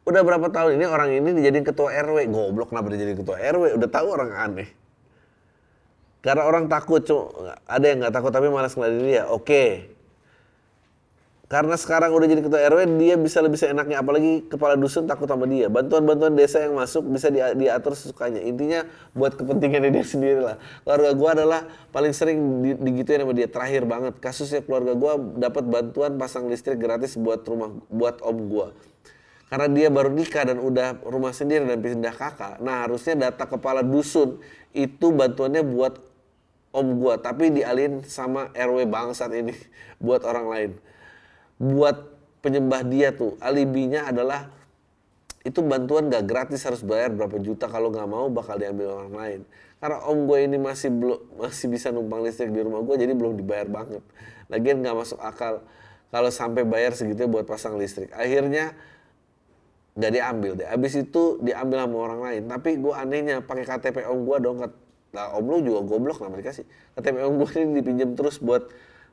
Udah 0.01 0.25
berapa 0.25 0.49
tahun 0.49 0.81
ini 0.81 0.85
orang 0.89 1.13
ini 1.13 1.29
dijadiin 1.37 1.65
ketua 1.65 1.93
RW. 2.01 2.25
Goblok 2.31 2.73
kenapa 2.73 2.89
dia 2.93 3.05
jadi 3.05 3.13
ketua 3.17 3.37
RW? 3.37 3.77
Udah 3.77 3.89
tahu 3.89 4.07
orang 4.09 4.31
aneh. 4.33 4.69
Karena 6.21 6.45
orang 6.45 6.69
takut, 6.69 7.01
cu- 7.01 7.33
ada 7.65 7.85
yang 7.85 8.01
nggak 8.01 8.13
takut 8.13 8.29
tapi 8.29 8.47
malas 8.49 8.77
ngeladenin 8.77 9.05
dia. 9.09 9.23
Oke. 9.29 9.89
Karena 11.51 11.75
sekarang 11.75 12.15
udah 12.15 12.31
jadi 12.31 12.47
ketua 12.47 12.63
RW, 12.63 12.95
dia 12.95 13.19
bisa 13.19 13.43
lebih 13.43 13.59
seenaknya. 13.59 13.99
Apalagi 13.99 14.47
kepala 14.47 14.79
dusun 14.79 15.03
takut 15.03 15.27
sama 15.27 15.43
dia. 15.51 15.67
Bantuan-bantuan 15.67 16.31
desa 16.31 16.63
yang 16.63 16.79
masuk 16.79 17.03
bisa 17.11 17.27
dia- 17.27 17.51
diatur 17.51 17.91
sesukanya. 17.91 18.39
Intinya 18.39 18.87
buat 19.11 19.35
kepentingan 19.35 19.91
dia 19.91 20.05
sendiri 20.07 20.39
lah. 20.39 20.55
Keluarga 20.87 21.11
gua 21.11 21.29
adalah 21.35 21.61
paling 21.91 22.15
sering 22.15 22.39
di- 22.63 22.79
digituin 22.79 23.27
sama 23.27 23.35
dia. 23.35 23.51
Terakhir 23.51 23.83
banget, 23.83 24.15
kasusnya 24.23 24.63
keluarga 24.63 24.95
gua 24.95 25.19
dapat 25.19 25.67
bantuan 25.67 26.15
pasang 26.15 26.47
listrik 26.47 26.79
gratis 26.79 27.19
buat 27.19 27.43
rumah 27.43 27.83
buat 27.91 28.23
om 28.23 28.47
gua. 28.47 28.71
Karena 29.51 29.67
dia 29.67 29.91
baru 29.91 30.07
nikah 30.07 30.47
dan 30.47 30.55
udah 30.63 31.03
rumah 31.03 31.35
sendiri 31.35 31.67
dan 31.67 31.83
pindah 31.83 32.15
kakak. 32.15 32.63
Nah 32.63 32.87
harusnya 32.87 33.27
data 33.27 33.43
kepala 33.43 33.83
dusun 33.83 34.39
itu 34.71 35.11
bantuannya 35.11 35.67
buat 35.67 35.99
om 36.71 36.95
gua. 36.95 37.19
Tapi 37.19 37.51
dialihin 37.59 38.07
sama 38.07 38.47
RW 38.55 38.87
bangsat 38.87 39.35
ini 39.35 39.51
buat 39.99 40.23
orang 40.23 40.47
lain 40.47 40.71
buat 41.61 42.09
penyembah 42.41 42.81
dia 42.89 43.13
tuh. 43.13 43.37
Alibinya 43.37 44.09
adalah 44.09 44.49
itu 45.45 45.61
bantuan 45.61 46.09
gak 46.09 46.25
gratis 46.25 46.65
harus 46.65 46.81
bayar 46.81 47.13
berapa 47.13 47.37
juta. 47.37 47.69
Kalau 47.69 47.93
nggak 47.93 48.09
mau 48.09 48.33
bakal 48.33 48.57
diambil 48.57 48.97
orang 48.97 49.13
lain. 49.13 49.41
Karena 49.77 49.97
om 50.05 50.29
gue 50.29 50.39
ini 50.45 50.57
masih 50.61 50.89
belum 50.93 51.41
masih 51.41 51.65
bisa 51.69 51.89
numpang 51.89 52.21
listrik 52.21 52.53
di 52.53 52.61
rumah 52.61 52.85
gue 52.85 52.95
jadi 52.97 53.13
belum 53.17 53.37
dibayar 53.37 53.65
banget. 53.69 54.01
Lagian 54.49 54.81
nggak 54.81 54.93
masuk 54.93 55.17
akal 55.21 55.65
kalau 56.13 56.29
sampai 56.29 56.65
bayar 56.65 56.93
segitu 56.93 57.25
buat 57.25 57.49
pasang 57.49 57.81
listrik. 57.81 58.13
Akhirnya 58.13 58.77
nggak 59.97 60.11
diambil 60.13 60.51
deh. 60.53 60.67
Abis 60.69 61.01
itu 61.01 61.41
diambil 61.41 61.85
sama 61.85 61.97
orang 61.97 62.21
lain. 62.21 62.41
Tapi 62.45 62.69
gue 62.77 62.93
anehnya 62.93 63.41
pakai 63.41 63.65
KTP 63.65 64.05
om 64.05 64.21
gue 64.21 64.37
dong. 64.37 64.61
Nah, 65.11 65.25
om 65.35 65.43
lu 65.43 65.65
juga 65.65 65.81
goblok 65.83 66.21
lah 66.21 66.29
dikasih? 66.29 66.63
KTP 66.93 67.15
om 67.25 67.41
gue 67.41 67.49
ini 67.57 67.81
dipinjam 67.81 68.13
terus 68.13 68.37
buat 68.37 68.69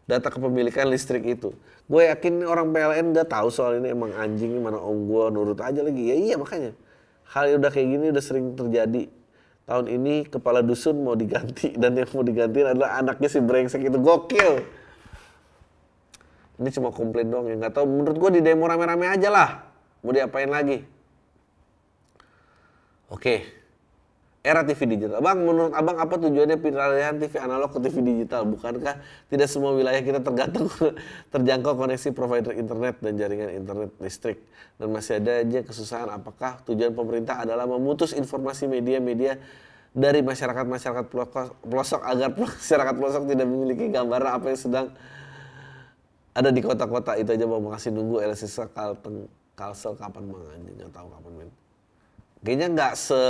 data 0.09 0.33
kepemilikan 0.33 0.89
listrik 0.89 1.23
itu. 1.29 1.53
Gue 1.85 2.09
yakin 2.09 2.41
orang 2.49 2.73
PLN 2.73 3.13
nggak 3.13 3.29
tahu 3.29 3.53
soal 3.53 3.77
ini 3.77 3.93
emang 3.93 4.17
anjing 4.17 4.57
mana 4.65 4.81
om 4.81 5.05
gue 5.05 5.25
nurut 5.29 5.61
aja 5.61 5.85
lagi. 5.85 6.09
Ya 6.09 6.17
iya 6.17 6.35
makanya. 6.41 6.73
Hal 7.29 7.53
yang 7.53 7.61
udah 7.61 7.69
kayak 7.69 7.89
gini 7.93 8.05
udah 8.09 8.25
sering 8.25 8.57
terjadi. 8.57 9.13
Tahun 9.69 9.85
ini 9.85 10.25
kepala 10.25 10.65
dusun 10.65 10.97
mau 11.05 11.13
diganti 11.13 11.77
dan 11.81 11.93
yang 11.93 12.09
mau 12.17 12.25
diganti 12.25 12.65
adalah 12.65 12.97
anaknya 12.97 13.29
si 13.29 13.39
brengsek 13.45 13.85
itu. 13.85 14.01
Gokil. 14.01 14.65
Ini 16.59 16.69
cuma 16.73 16.89
komplain 16.91 17.29
doang 17.29 17.47
ya. 17.47 17.55
Nggak 17.61 17.77
tahu 17.77 17.85
menurut 17.85 18.17
gue 18.17 18.31
di 18.37 18.41
demo 18.41 18.65
rame-rame 18.65 19.13
aja 19.13 19.29
lah. 19.29 19.51
Mau 20.01 20.11
diapain 20.17 20.49
lagi? 20.49 20.83
Oke 23.13 23.58
era 24.49 24.65
TV 24.65 24.97
digital. 24.97 25.21
Bang 25.21 25.45
menurut 25.45 25.77
abang 25.77 26.01
apa 26.01 26.17
tujuannya 26.17 26.57
peralihan 26.57 27.21
TV 27.21 27.37
analog 27.37 27.69
ke 27.69 27.79
TV 27.85 28.01
digital? 28.01 28.49
Bukankah 28.49 28.97
tidak 29.29 29.49
semua 29.53 29.77
wilayah 29.77 30.01
kita 30.01 30.25
tergantung 30.25 30.73
terjangkau 31.37 31.77
koneksi 31.77 32.09
provider 32.17 32.57
internet 32.57 32.97
dan 33.05 33.21
jaringan 33.21 33.53
internet 33.53 33.93
listrik? 34.01 34.41
Dan 34.81 34.89
masih 34.89 35.21
ada 35.21 35.45
aja 35.45 35.61
kesusahan 35.61 36.09
apakah 36.09 36.65
tujuan 36.65 36.97
pemerintah 36.97 37.45
adalah 37.45 37.69
memutus 37.69 38.17
informasi 38.17 38.65
media-media 38.65 39.37
dari 39.93 40.25
masyarakat-masyarakat 40.25 41.05
pelosok, 41.69 42.01
agar 42.09 42.33
masyarakat 42.41 42.95
pelosok 42.97 43.25
tidak 43.29 43.47
memiliki 43.47 43.93
gambaran 43.93 44.33
apa 44.33 44.47
yang 44.49 44.61
sedang 44.61 44.87
ada 46.33 46.49
di 46.49 46.65
kota-kota? 46.65 47.21
Itu 47.21 47.37
aja 47.37 47.45
mau 47.45 47.61
makasih. 47.61 47.93
Nunggu 47.93 48.25
LSS 48.25 48.73
Kalteng 48.73 49.29
Kalsel 49.59 49.93
kapan 49.99 50.25
nggak 50.31 50.91
tahu 50.95 51.07
kapan 51.11 51.33
men. 51.35 51.51
Kayaknya 52.47 52.67
nggak 52.79 52.93
se 52.95 53.21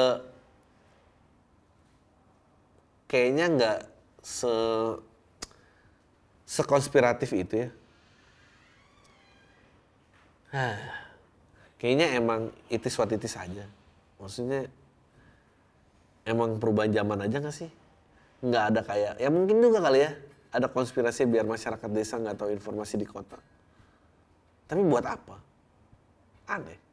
kayaknya 3.08 3.44
nggak 3.48 3.78
se 4.20 4.52
sekonspiratif 6.48 7.32
itu 7.32 7.54
ya. 7.66 7.70
Kayaknya 11.80 12.06
emang 12.16 12.52
itis 12.72 12.96
what 12.96 13.12
itis 13.12 13.36
aja. 13.36 13.64
Maksudnya 14.20 14.68
emang 16.24 16.60
perubahan 16.60 16.92
zaman 16.92 17.24
aja 17.24 17.36
nggak 17.40 17.56
sih? 17.56 17.70
Nggak 18.44 18.64
ada 18.74 18.80
kayak 18.84 19.12
ya 19.18 19.28
mungkin 19.32 19.58
juga 19.60 19.82
kali 19.82 20.04
ya 20.04 20.12
ada 20.48 20.68
konspirasi 20.68 21.28
biar 21.28 21.44
masyarakat 21.44 21.90
desa 21.92 22.16
nggak 22.16 22.36
tahu 22.38 22.52
informasi 22.52 22.96
di 23.00 23.04
kota. 23.08 23.36
Tapi 24.68 24.80
buat 24.84 25.04
apa? 25.04 25.36
Aneh 26.48 26.87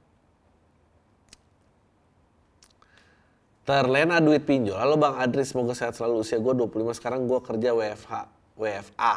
terlena 3.66 4.22
duit 4.22 4.46
pinjol. 4.46 4.78
Halo 4.78 4.96
bang 4.96 5.18
Adri 5.18 5.42
semoga 5.42 5.74
sehat 5.74 5.98
selalu. 5.98 6.22
Usia 6.22 6.38
gue 6.38 6.54
25 6.54 7.02
sekarang 7.02 7.26
gue 7.26 7.40
kerja 7.42 7.74
WFH 7.74 8.14
WFA 8.56 9.16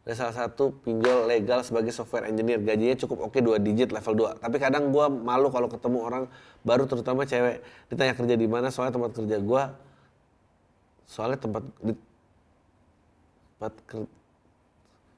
ada 0.00 0.16
salah 0.16 0.32
satu 0.32 0.72
pinjol 0.80 1.28
legal 1.28 1.60
sebagai 1.60 1.92
software 1.92 2.28
engineer. 2.28 2.60
Gajinya 2.60 2.96
cukup 2.98 3.30
oke 3.30 3.38
dua 3.40 3.60
digit 3.60 3.92
level 3.92 4.36
2 4.36 4.44
tapi 4.44 4.56
kadang 4.60 4.92
gue 4.92 5.06
malu 5.06 5.48
kalau 5.52 5.68
ketemu 5.68 5.98
orang 6.04 6.24
baru 6.60 6.84
terutama 6.84 7.24
cewek. 7.24 7.64
Ditanya 7.88 8.14
kerja 8.16 8.34
di 8.36 8.46
mana 8.48 8.68
soalnya 8.68 9.00
tempat 9.00 9.12
kerja 9.16 9.36
gue 9.40 9.62
soalnya 11.10 11.38
tempat 11.42 11.64
di, 11.82 11.92
tempat 13.58 13.74
ker- 13.88 14.12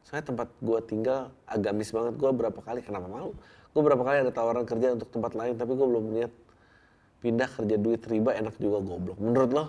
soalnya 0.08 0.26
tempat 0.30 0.48
gue 0.62 0.78
tinggal 0.86 1.20
agamis 1.50 1.90
banget. 1.90 2.14
Gue 2.14 2.30
berapa 2.30 2.60
kali 2.62 2.80
kenapa 2.82 3.06
malu? 3.10 3.34
Gue 3.72 3.82
berapa 3.82 4.02
kali 4.02 4.16
ada 4.28 4.32
tawaran 4.34 4.66
kerja 4.68 4.98
untuk 4.98 5.08
tempat 5.08 5.32
lain 5.34 5.56
tapi 5.56 5.72
gue 5.72 5.86
belum 5.88 6.04
niat 6.14 6.32
pindah 7.22 7.46
kerja 7.46 7.78
duit 7.78 8.02
riba 8.02 8.34
enak 8.34 8.58
juga 8.58 8.82
goblok. 8.82 9.18
Menurut 9.22 9.50
lo 9.54 9.64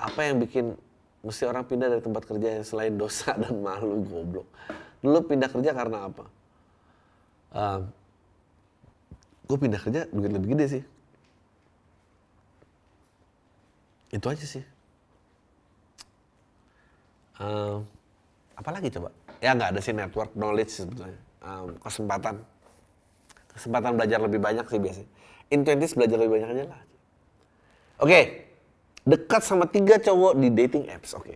apa 0.00 0.20
yang 0.24 0.38
bikin 0.40 0.78
mesti 1.20 1.44
orang 1.44 1.66
pindah 1.66 1.90
dari 1.90 2.00
tempat 2.00 2.22
kerja 2.24 2.48
yang 2.62 2.64
selain 2.64 2.94
dosa 2.94 3.34
dan 3.42 3.58
malu 3.58 4.00
goblok? 4.06 4.46
Dulu 5.02 5.18
pindah 5.26 5.50
kerja 5.50 5.74
karena 5.74 6.06
apa? 6.06 6.24
Gue 9.50 9.58
pindah 9.58 9.82
kerja 9.82 10.06
duit 10.14 10.30
lebih 10.30 10.54
gede 10.54 10.66
sih. 10.78 10.82
Itu 14.14 14.26
aja 14.30 14.46
sih. 14.46 14.62
Um, 17.42 17.82
apalagi 18.54 18.94
coba? 18.94 19.10
Ya 19.42 19.56
nggak 19.56 19.74
ada 19.74 19.80
sih 19.82 19.96
network 19.96 20.30
knowledge 20.38 20.70
sebetulnya. 20.70 21.18
Um, 21.42 21.74
kesempatan. 21.82 22.38
Kesempatan 23.50 23.98
belajar 23.98 24.22
lebih 24.22 24.38
banyak 24.38 24.62
sih 24.70 24.78
biasanya 24.78 25.10
in 25.50 25.66
20s 25.66 25.98
belajar 25.98 26.16
lebih 26.16 26.40
banyak 26.40 26.50
aja 26.56 26.64
lah. 26.70 26.80
Oke 28.00 28.50
dekat 29.04 29.42
sama 29.42 29.64
tiga 29.64 29.96
cowok 29.96 30.38
di 30.38 30.48
dating 30.52 30.86
apps 30.88 31.16
oke. 31.16 31.34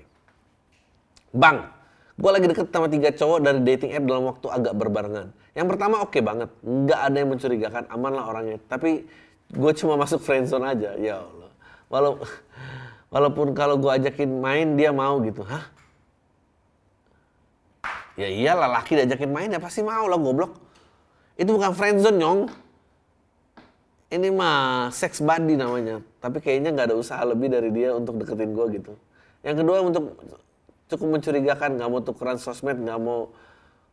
Bang 1.34 1.74
gue 2.14 2.30
lagi 2.30 2.46
deket 2.46 2.70
sama 2.70 2.86
tiga 2.86 3.10
cowok 3.10 3.38
dari 3.42 3.60
dating 3.66 3.90
app 3.90 4.06
dalam 4.06 4.24
waktu 4.30 4.46
agak 4.46 4.74
berbarengan. 4.78 5.34
Yang 5.54 5.66
pertama 5.74 6.06
oke 6.06 6.18
banget 6.22 6.50
nggak 6.62 7.00
ada 7.10 7.16
yang 7.18 7.28
mencurigakan 7.34 7.84
aman 7.90 8.12
lah 8.14 8.24
orangnya. 8.30 8.58
Tapi 8.70 9.02
gue 9.50 9.72
cuma 9.78 9.98
masuk 9.98 10.22
friendzone 10.22 10.66
aja 10.66 10.94
ya 10.94 11.26
allah. 11.26 11.50
Walau 11.90 12.12
walaupun 13.14 13.50
kalau 13.58 13.74
gue 13.82 13.90
ajakin 13.90 14.30
main 14.30 14.78
dia 14.78 14.94
mau 14.94 15.18
gitu 15.26 15.42
hah? 15.42 15.66
Ya 18.14 18.30
iyalah 18.30 18.70
laki 18.78 18.94
diajakin 18.94 19.30
main 19.34 19.50
ya 19.50 19.58
pasti 19.58 19.82
mau 19.82 20.06
lah 20.06 20.18
goblok. 20.20 20.54
Itu 21.34 21.50
bukan 21.58 21.74
friendzone 21.74 22.18
nyong 22.22 22.40
ini 24.14 24.30
mah 24.30 24.88
sex 24.94 25.18
buddy 25.18 25.58
namanya. 25.58 25.98
Tapi 26.22 26.38
kayaknya 26.38 26.70
nggak 26.70 26.94
ada 26.94 26.96
usaha 26.96 27.20
lebih 27.26 27.50
dari 27.50 27.74
dia 27.74 27.90
untuk 27.90 28.22
deketin 28.22 28.54
gue 28.54 28.66
gitu. 28.78 28.92
Yang 29.42 29.66
kedua 29.66 29.78
untuk 29.82 30.04
cukup 30.86 31.06
mencurigakan 31.18 31.74
nggak 31.74 31.88
mau 31.90 32.00
tukeran 32.00 32.38
sosmed 32.38 32.78
nggak 32.78 33.00
mau 33.02 33.34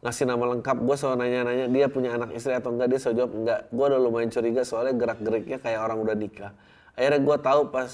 ngasih 0.05 0.29
nama 0.29 0.43
lengkap. 0.55 0.77
Gue 0.85 0.95
selalu 0.95 1.17
nanya-nanya 1.25 1.65
dia 1.73 1.85
punya 1.89 2.13
anak 2.13 2.37
istri 2.37 2.53
atau 2.53 2.69
enggak 2.69 2.93
dia 2.93 2.99
selalu 3.01 3.17
jawab 3.17 3.31
enggak 3.33 3.59
gue 3.73 3.85
udah 3.89 3.99
lumayan 3.99 4.29
curiga 4.29 4.61
soalnya 4.61 4.93
gerak 4.93 5.19
geriknya 5.25 5.57
kayak 5.57 5.79
orang 5.81 5.97
udah 6.05 6.15
nikah. 6.15 6.53
Akhirnya 6.93 7.21
gue 7.25 7.37
tahu 7.41 7.61
pas 7.73 7.91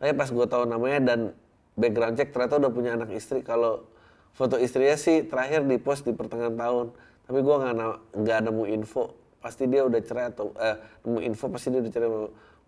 tapi 0.00 0.12
pas 0.18 0.28
gue 0.32 0.46
tahu 0.48 0.64
namanya 0.66 0.98
dan 1.14 1.20
background 1.78 2.18
check 2.18 2.32
ternyata 2.32 2.58
udah 2.58 2.72
punya 2.72 2.90
anak 2.96 3.12
istri. 3.12 3.44
Kalau 3.44 3.84
foto 4.32 4.56
istrinya 4.56 4.96
sih 4.96 5.28
terakhir 5.28 5.68
di 5.68 5.76
post 5.76 6.08
di 6.08 6.16
pertengahan 6.16 6.56
tahun. 6.56 6.86
Tapi 7.28 7.38
gue 7.38 7.56
nggak 7.60 7.74
nggak 8.18 8.38
nemu 8.48 8.64
info 8.72 9.21
pasti 9.42 9.66
dia 9.66 9.82
udah 9.82 9.98
cerai 9.98 10.30
atau 10.30 10.54
eh, 10.54 10.78
nemu 11.02 11.18
info 11.26 11.50
pasti 11.50 11.74
dia 11.74 11.82
udah 11.82 11.92
cerai 11.92 12.10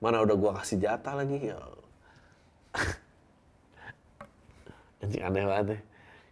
mana 0.02 0.26
udah 0.26 0.36
gue 0.36 0.50
kasih 0.58 0.78
jatah 0.82 1.14
lagi 1.14 1.48
ya 1.48 1.56
anjing 5.04 5.22
aneh 5.22 5.44
banget 5.44 5.66
deh. 5.76 5.80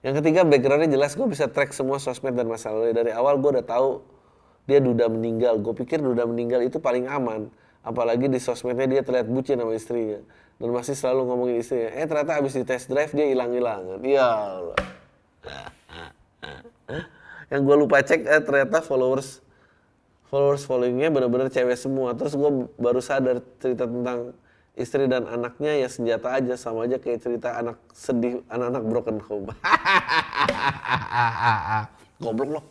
Yang 0.02 0.14
ketiga 0.18 0.40
backgroundnya 0.42 0.90
jelas 0.90 1.14
gue 1.14 1.26
bisa 1.30 1.46
track 1.46 1.70
semua 1.70 2.02
sosmed 2.02 2.34
dan 2.34 2.50
masa 2.50 2.74
lalu 2.74 2.90
dari 2.90 3.14
awal 3.14 3.38
gue 3.38 3.60
udah 3.60 3.66
tahu 3.66 4.02
dia 4.66 4.82
duda 4.82 5.06
meninggal. 5.06 5.62
Gue 5.62 5.78
pikir 5.78 6.02
duda 6.02 6.26
meninggal 6.26 6.66
itu 6.66 6.82
paling 6.82 7.06
aman. 7.06 7.46
Apalagi 7.86 8.26
di 8.26 8.42
sosmednya 8.42 8.86
dia 8.86 9.02
terlihat 9.06 9.30
bucin 9.30 9.62
sama 9.62 9.74
istrinya. 9.78 10.18
Dan 10.58 10.74
masih 10.74 10.98
selalu 10.98 11.30
ngomongin 11.30 11.56
istrinya. 11.62 11.90
Eh 11.94 12.06
ternyata 12.06 12.42
abis 12.42 12.58
di 12.58 12.64
test 12.66 12.90
drive 12.90 13.14
dia 13.14 13.30
hilang-hilangan. 13.30 14.02
Ya 14.02 14.26
Allah. 14.26 14.78
Yang 17.52 17.60
gue 17.62 17.76
lupa 17.78 18.02
cek 18.02 18.26
eh, 18.26 18.42
ternyata 18.42 18.82
followers 18.82 19.41
followers 20.32 20.64
followingnya 20.64 21.12
bener-bener 21.12 21.52
cewek 21.52 21.76
semua. 21.76 22.16
Terus 22.16 22.32
gue 22.32 22.72
baru 22.80 23.04
sadar 23.04 23.44
cerita 23.60 23.84
tentang 23.84 24.32
istri 24.72 25.04
dan 25.04 25.28
anaknya 25.28 25.76
ya 25.76 25.92
senjata 25.92 26.32
aja. 26.32 26.56
Sama 26.56 26.88
aja 26.88 26.96
kayak 26.96 27.20
cerita 27.20 27.60
anak 27.60 27.76
sedih 27.92 28.40
anak-anak 28.48 28.82
broken 28.88 29.20
home. 29.20 29.52
Goblok 32.24 32.56
loh 32.56 32.64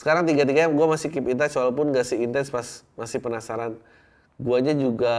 sekarang 0.00 0.24
tiga-tiganya 0.24 0.72
gue 0.72 0.86
masih 0.88 1.12
keep 1.12 1.28
in 1.28 1.36
touch 1.36 1.52
walaupun 1.60 1.92
gak 1.92 2.08
intens 2.16 2.48
pas 2.48 2.80
masih 2.96 3.20
penasaran. 3.20 3.76
Guanya 4.40 4.72
juga 4.72 5.12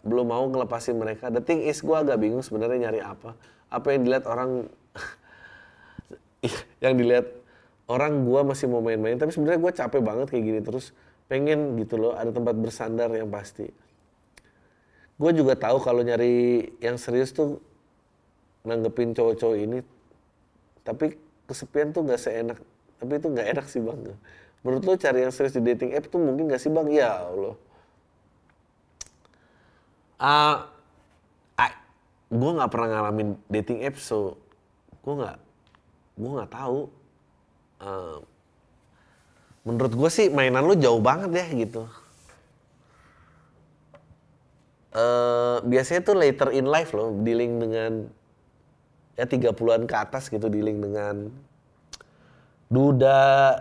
belum 0.00 0.32
mau 0.32 0.40
ngelepasin 0.48 0.96
mereka. 0.96 1.28
The 1.28 1.44
thing 1.44 1.60
is 1.60 1.84
gue 1.84 1.92
agak 1.92 2.16
bingung 2.16 2.40
sebenarnya 2.40 2.88
nyari 2.88 3.04
apa. 3.04 3.36
Apa 3.68 3.92
yang 3.92 4.08
dilihat 4.08 4.24
orang 4.24 4.72
yang 6.84 6.96
dilihat 6.96 7.28
orang 7.86 8.26
gue 8.26 8.40
masih 8.42 8.66
mau 8.66 8.82
main-main 8.82 9.14
tapi 9.18 9.30
sebenarnya 9.30 9.60
gue 9.62 9.72
capek 9.72 10.00
banget 10.02 10.26
kayak 10.30 10.44
gini 10.44 10.60
terus. 10.62 10.90
Pengen 11.26 11.74
gitu 11.82 11.98
loh 11.98 12.14
ada 12.14 12.30
tempat 12.30 12.54
bersandar 12.54 13.10
yang 13.10 13.26
pasti. 13.26 13.66
Gue 15.16 15.30
juga 15.32 15.58
tahu 15.58 15.82
kalau 15.82 16.04
nyari 16.04 16.70
yang 16.78 17.00
serius 17.00 17.34
tuh 17.34 17.58
nanggepin 18.66 19.14
cowok-cowok 19.14 19.58
ini 19.62 19.78
tapi 20.82 21.14
kesepian 21.46 21.94
tuh 21.94 22.02
nggak 22.02 22.18
seenak 22.18 22.58
tapi 22.98 23.12
itu 23.18 23.26
nggak 23.30 23.48
enak 23.54 23.66
sih 23.66 23.82
bang. 23.82 24.14
Menurut 24.66 24.82
lo 24.82 24.94
cari 24.98 25.22
yang 25.22 25.30
serius 25.34 25.54
di 25.54 25.62
dating 25.62 25.94
app 25.94 26.10
tuh 26.10 26.18
mungkin 26.18 26.50
gak 26.50 26.58
sih 26.58 26.72
bang? 26.74 26.90
Ya 26.90 27.22
allah. 27.22 27.54
Uh, 30.16 30.56
uh, 31.60 31.72
gue 32.32 32.50
nggak 32.56 32.70
pernah 32.72 32.88
ngalamin 32.88 33.28
dating 33.52 33.84
app 33.84 34.00
so 34.00 34.40
gue 35.04 35.14
nggak 35.14 35.38
gue 36.16 36.30
nggak 36.40 36.50
tahu 36.50 36.88
uh, 37.82 38.18
menurut 39.66 39.92
gue 39.92 40.10
sih 40.12 40.26
mainan 40.30 40.62
lu 40.62 40.78
jauh 40.78 41.02
banget 41.02 41.30
ya 41.34 41.46
gitu 41.52 41.82
uh, 44.96 45.58
biasanya 45.66 46.00
tuh 46.06 46.16
later 46.16 46.48
in 46.54 46.66
life 46.66 46.94
loh 46.96 47.12
dealing 47.20 47.60
dengan 47.60 47.92
ya 49.16 49.24
30-an 49.24 49.88
ke 49.88 49.96
atas 49.96 50.28
gitu 50.28 50.46
dealing 50.48 50.80
dengan 50.80 51.32
duda, 52.66 53.20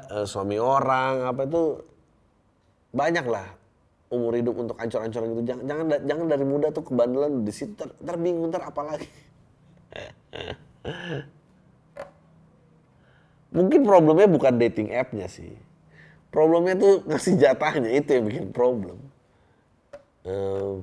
uh, 0.10 0.26
suami 0.26 0.58
orang, 0.58 1.30
apa 1.30 1.46
itu 1.46 1.64
banyak 2.96 3.26
lah 3.28 3.46
umur 4.10 4.38
hidup 4.38 4.56
untuk 4.56 4.78
ancur-ancuran 4.80 5.36
gitu. 5.36 5.44
Jangan 5.54 5.64
jangan 5.66 5.86
jangan 6.06 6.26
dari 6.30 6.46
muda 6.46 6.68
tuh 6.72 6.84
kebandelan 6.86 7.44
di 7.44 7.52
situ 7.54 7.74
ter, 7.76 7.90
ter 7.92 8.16
bingung 8.16 8.50
ter 8.54 8.62
apa 8.64 8.82
lagi. 8.82 9.10
Mungkin 13.54 13.86
problemnya 13.86 14.26
bukan 14.26 14.58
dating 14.58 14.90
app-nya 14.96 15.30
sih. 15.30 15.54
Problemnya 16.34 16.76
tuh 16.78 17.02
ngasih 17.10 17.38
jatahnya 17.38 17.92
itu 17.94 18.10
yang 18.16 18.26
bikin 18.26 18.46
problem. 18.50 18.98
Uh, 20.26 20.82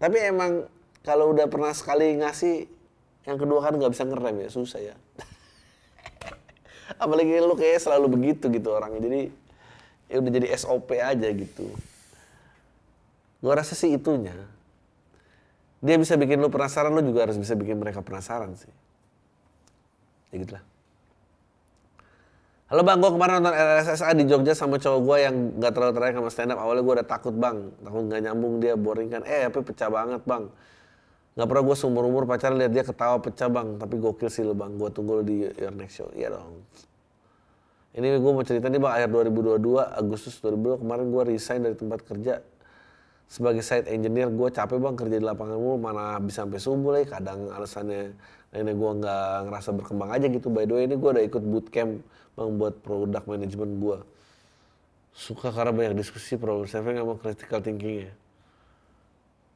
tapi 0.00 0.16
emang 0.24 0.64
kalau 1.04 1.36
udah 1.36 1.44
pernah 1.50 1.74
sekali 1.76 2.16
ngasih, 2.16 2.64
yang 3.28 3.36
kedua 3.36 3.60
kan 3.60 3.76
nggak 3.76 3.92
bisa 3.92 4.04
ngerem 4.08 4.36
ya, 4.44 4.48
susah 4.48 4.80
ya. 4.80 4.94
Apalagi 7.02 7.36
lu 7.44 7.52
kayak 7.52 7.84
selalu 7.84 8.06
begitu 8.16 8.48
gitu 8.48 8.72
orangnya. 8.72 9.04
Jadi 9.04 9.22
ya 10.08 10.16
udah 10.24 10.32
jadi 10.32 10.46
SOP 10.56 10.96
aja 10.96 11.28
gitu. 11.28 11.68
Gue 13.38 13.52
rasa 13.54 13.76
sih 13.78 13.92
itunya. 13.94 14.34
Dia 15.78 15.94
bisa 15.94 16.18
bikin 16.18 16.42
lu 16.42 16.50
penasaran, 16.50 16.90
lu 16.90 17.04
juga 17.06 17.30
harus 17.30 17.38
bisa 17.38 17.54
bikin 17.54 17.78
mereka 17.78 18.02
penasaran 18.02 18.58
sih. 18.58 18.72
Ya 20.34 20.42
gitu 20.42 20.58
lah. 20.58 20.64
Halo 22.68 22.84
bang, 22.84 23.00
gue 23.00 23.08
kemarin 23.16 23.40
nonton 23.40 23.56
RSSA 23.56 24.12
di 24.12 24.28
Jogja 24.28 24.52
sama 24.52 24.76
cowok 24.76 25.00
gue 25.00 25.16
yang 25.24 25.34
gak 25.56 25.72
terlalu 25.72 25.92
tertarik 25.96 26.14
sama 26.20 26.28
stand 26.28 26.52
up. 26.52 26.60
Awalnya 26.60 26.84
gue 26.84 26.94
udah 27.00 27.08
takut 27.08 27.32
bang, 27.32 27.72
takut 27.80 28.04
gak 28.12 28.20
nyambung 28.20 28.60
dia, 28.60 28.76
boring 28.76 29.08
kan. 29.08 29.24
Eh, 29.24 29.48
tapi 29.48 29.64
pecah 29.72 29.88
banget 29.88 30.20
bang. 30.28 30.52
Gak 31.32 31.48
pernah 31.48 31.64
gue 31.64 31.76
seumur 31.80 32.04
umur 32.04 32.28
pacaran 32.28 32.60
lihat 32.60 32.68
dia 32.68 32.84
ketawa 32.84 33.24
pecah 33.24 33.48
bang. 33.48 33.80
Tapi 33.80 33.94
gokil 33.96 34.28
sih 34.28 34.44
lo 34.44 34.52
bang, 34.52 34.76
gue 34.76 34.88
tunggu 34.92 35.16
lo 35.16 35.24
di 35.24 35.48
your 35.48 35.72
next 35.72 35.96
show. 35.96 36.12
Iya 36.12 36.36
dong. 36.36 36.60
Ini 37.96 38.20
gue 38.20 38.32
mau 38.36 38.44
cerita 38.44 38.68
nih 38.68 38.80
bang, 38.84 38.92
akhir 39.00 39.08
2022, 39.16 39.64
Agustus 39.88 40.36
2022 40.44 40.84
kemarin 40.84 41.06
gue 41.08 41.22
resign 41.24 41.60
dari 41.64 41.72
tempat 41.72 42.04
kerja 42.04 42.44
sebagai 43.32 43.64
site 43.64 43.88
engineer 43.88 44.28
gue 44.28 44.48
capek 44.52 44.76
bang 44.76 44.96
kerja 44.96 45.16
di 45.16 45.24
lapangan 45.24 45.56
mulu 45.56 45.76
mana 45.76 46.16
bisa 46.16 46.44
sampai 46.44 46.60
subuh 46.60 46.96
lagi 46.96 47.12
kadang 47.12 47.52
alasannya 47.52 48.16
lainnya 48.48 48.72
gue 48.72 48.90
nggak 49.04 49.32
ngerasa 49.48 49.70
berkembang 49.76 50.10
aja 50.14 50.26
gitu. 50.28 50.48
By 50.48 50.64
the 50.64 50.74
way 50.76 50.84
ini 50.88 50.96
gue 50.96 51.10
udah 51.12 51.24
ikut 51.24 51.42
bootcamp 51.44 52.00
bang 52.38 52.50
buat 52.54 52.74
produk 52.80 53.22
manajemen 53.26 53.82
gue 53.82 53.98
suka 55.10 55.50
karena 55.50 55.74
banyak 55.74 55.94
diskusi 55.98 56.38
problem 56.38 56.70
solving 56.70 56.94
sama 56.94 57.18
critical 57.18 57.58
thinking 57.58 58.06
ya 58.06 58.12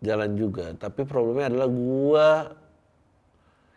jalan 0.02 0.34
juga 0.34 0.74
tapi 0.74 1.06
problemnya 1.06 1.46
adalah 1.46 1.70
gue 1.70 2.26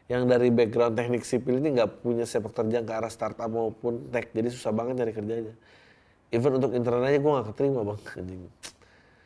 yang 0.05 0.30
dari 0.30 0.53
background 0.53 0.93
teknik 0.93 1.26
sipil 1.26 1.57
ini 1.57 1.82
nggak 1.82 2.05
punya 2.05 2.30
sepak 2.30 2.53
terjang 2.53 2.86
ke 2.86 2.93
arah 2.93 3.09
startup 3.09 3.49
maupun 3.49 4.05
tech. 4.13 4.30
Jadi 4.38 4.53
susah 4.53 4.70
banget 4.70 5.01
nyari 5.01 5.13
kerjanya. 5.18 5.53
Even 6.30 6.61
untuk 6.61 6.78
internal 6.78 7.01
aja 7.01 7.18
gue 7.18 7.32
nggak 7.32 7.47
keterima 7.49 7.82
bang 7.82 7.99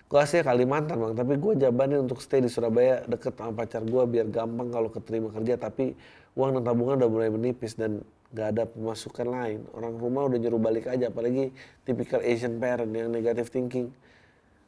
gue 0.10 0.18
asli 0.20 0.42
Kalimantan 0.42 0.98
bang. 0.98 1.14
Tapi 1.14 1.34
gue 1.38 1.54
jabanin 1.62 2.02
untuk 2.02 2.18
stay 2.20 2.42
di 2.42 2.50
Surabaya 2.50 3.06
deket 3.06 3.38
sama 3.38 3.54
pacar 3.54 3.86
gue 3.86 4.04
biar 4.10 4.26
gampang 4.34 4.74
kalau 4.74 4.90
keterima 4.90 5.30
kerja. 5.30 5.62
Tapi 5.62 5.94
uang 6.34 6.60
dan 6.60 6.64
tabungan 6.66 6.98
udah 6.98 7.10
mulai 7.10 7.30
menipis 7.30 7.78
dan 7.78 8.02
gak 8.34 8.58
ada 8.58 8.64
pemasukan 8.66 9.30
lain. 9.30 9.60
Orang 9.78 10.02
rumah 10.02 10.26
udah 10.26 10.38
nyuruh 10.42 10.62
balik 10.62 10.90
aja 10.90 11.14
apalagi 11.14 11.54
tipikal 11.86 12.26
Asian 12.26 12.58
parent 12.58 12.90
yang 12.90 13.14
negative 13.14 13.54
thinking. 13.54 13.94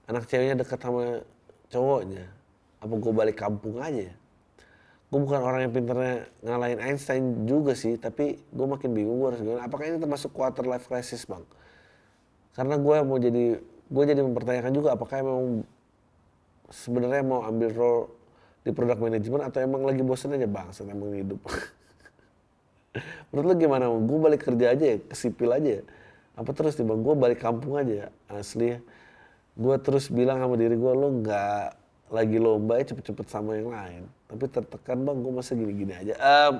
Anak 0.05 0.29
ceweknya 0.29 0.61
deket 0.61 0.77
sama 0.77 1.25
cowoknya. 1.73 2.29
Apa 2.81 2.93
gue 2.93 3.13
balik 3.13 3.37
kampung 3.41 3.81
aja? 3.81 4.13
Gue 5.11 5.19
bukan 5.19 5.41
orang 5.41 5.67
yang 5.67 5.73
pinternya 5.73 6.29
ngalahin 6.45 6.79
Einstein 6.79 7.43
juga 7.49 7.75
sih 7.75 7.97
tapi 7.97 8.39
gue 8.39 8.67
makin 8.69 8.93
bingung 8.93 9.17
gue 9.17 9.27
harus 9.33 9.41
gimana. 9.41 9.65
Apakah 9.65 9.89
ini 9.89 9.97
termasuk 9.97 10.29
quarter 10.37 10.63
life 10.69 10.85
crisis 10.85 11.25
bang? 11.25 11.41
Karena 12.53 12.77
gue 12.77 12.97
mau 13.03 13.17
jadi 13.17 13.70
gue 13.91 14.03
jadi 14.07 14.23
mempertanyakan 14.23 14.71
juga 14.71 14.95
apakah 14.95 15.19
emang 15.19 15.67
sebenarnya 16.71 17.23
mau 17.27 17.43
ambil 17.43 17.69
role 17.75 18.03
di 18.63 18.71
produk 18.71 18.95
manajemen 18.95 19.43
atau 19.43 19.59
emang 19.59 19.83
lagi 19.83 19.99
bosan 19.99 20.39
aja? 20.39 20.47
Bang 20.47 20.71
emang 20.71 21.11
hidup. 21.11 21.43
Menurut 23.31 23.47
lo 23.51 23.55
gimana? 23.59 23.85
Gue 23.91 24.17
balik 24.19 24.47
kerja 24.47 24.71
aja 24.71 24.85
ya 24.95 24.97
ke 24.99 25.15
sipil 25.15 25.51
aja 25.51 25.83
ya? 25.83 25.83
apa 26.31 26.55
terus 26.55 26.79
bang 26.79 27.01
gue 27.03 27.15
balik 27.19 27.43
kampung 27.43 27.75
aja 27.75 28.07
asli 28.31 28.73
ya? 28.75 28.79
Gue 29.59 29.75
terus 29.83 30.07
bilang 30.07 30.39
sama 30.39 30.55
diri 30.55 30.79
gue 30.79 30.93
lo 30.95 31.11
nggak 31.21 31.65
lagi 32.11 32.37
lomba 32.39 32.79
ya 32.79 32.87
cepet-cepet 32.87 33.27
sama 33.27 33.59
yang 33.59 33.69
lain. 33.69 34.07
Tapi 34.31 34.43
tertekan 34.47 35.03
bang 35.03 35.17
gue 35.19 35.31
masa 35.35 35.51
gini-gini 35.53 35.91
aja. 35.91 36.15
Um, 36.17 36.53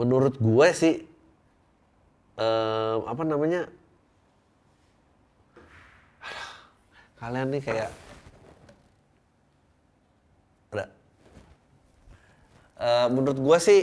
menurut 0.00 0.40
gue 0.40 0.68
sih 0.72 1.04
um, 2.40 3.04
apa 3.04 3.22
namanya 3.24 3.68
kalian 7.16 7.48
nih 7.48 7.62
kayak 7.64 7.90
ada. 10.72 10.86
Uh, 12.76 13.06
menurut 13.08 13.38
gue 13.40 13.58
sih 13.60 13.80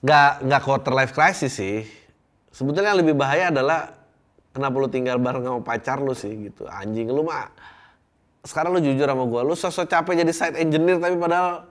nggak 0.00 0.46
nggak 0.46 0.62
quarter 0.62 0.94
life 0.94 1.12
crisis 1.12 1.58
sih. 1.58 1.82
Sebetulnya 2.54 2.94
yang 2.94 3.02
lebih 3.02 3.18
bahaya 3.18 3.50
adalah 3.50 3.94
kenapa 4.54 4.74
lu 4.78 4.88
tinggal 4.90 5.18
bareng 5.18 5.42
sama 5.42 5.60
pacar 5.66 5.98
lu 5.98 6.14
sih 6.14 6.50
gitu. 6.50 6.70
Anjing 6.70 7.10
lu 7.10 7.26
mah 7.26 7.50
sekarang 8.46 8.72
lu 8.72 8.80
jujur 8.80 9.04
sama 9.04 9.28
gue 9.28 9.40
lu 9.44 9.52
sosok 9.52 9.84
capek 9.84 10.24
jadi 10.24 10.32
side 10.32 10.56
engineer 10.56 10.96
tapi 10.96 11.12
padahal 11.20 11.68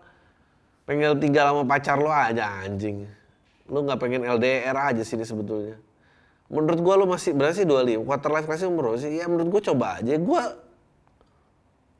pengen 0.85 1.17
tinggal 1.17 1.49
sama 1.49 1.63
pacar 1.65 1.97
lu 1.97 2.11
aja 2.11 2.67
anjing. 2.67 3.07
Lu 3.71 3.85
nggak 3.85 3.99
pengen 4.01 4.27
LDR 4.27 4.75
aja 4.75 5.01
sih 5.05 5.15
sebetulnya. 5.15 5.79
Menurut 6.49 6.79
gua 6.81 6.93
lu 6.97 7.05
masih 7.05 7.37
berarti 7.37 7.61
sih 7.61 7.65
25. 7.65 8.05
Quarter 8.09 8.31
life 8.33 8.47
crisis 8.49 8.65
umur 8.65 8.91
berapa 8.91 8.99
sih? 9.05 9.21
Ya 9.21 9.29
menurut 9.29 9.49
gua 9.53 9.61
coba 9.61 9.87
aja. 10.01 10.13
Gua 10.17 10.43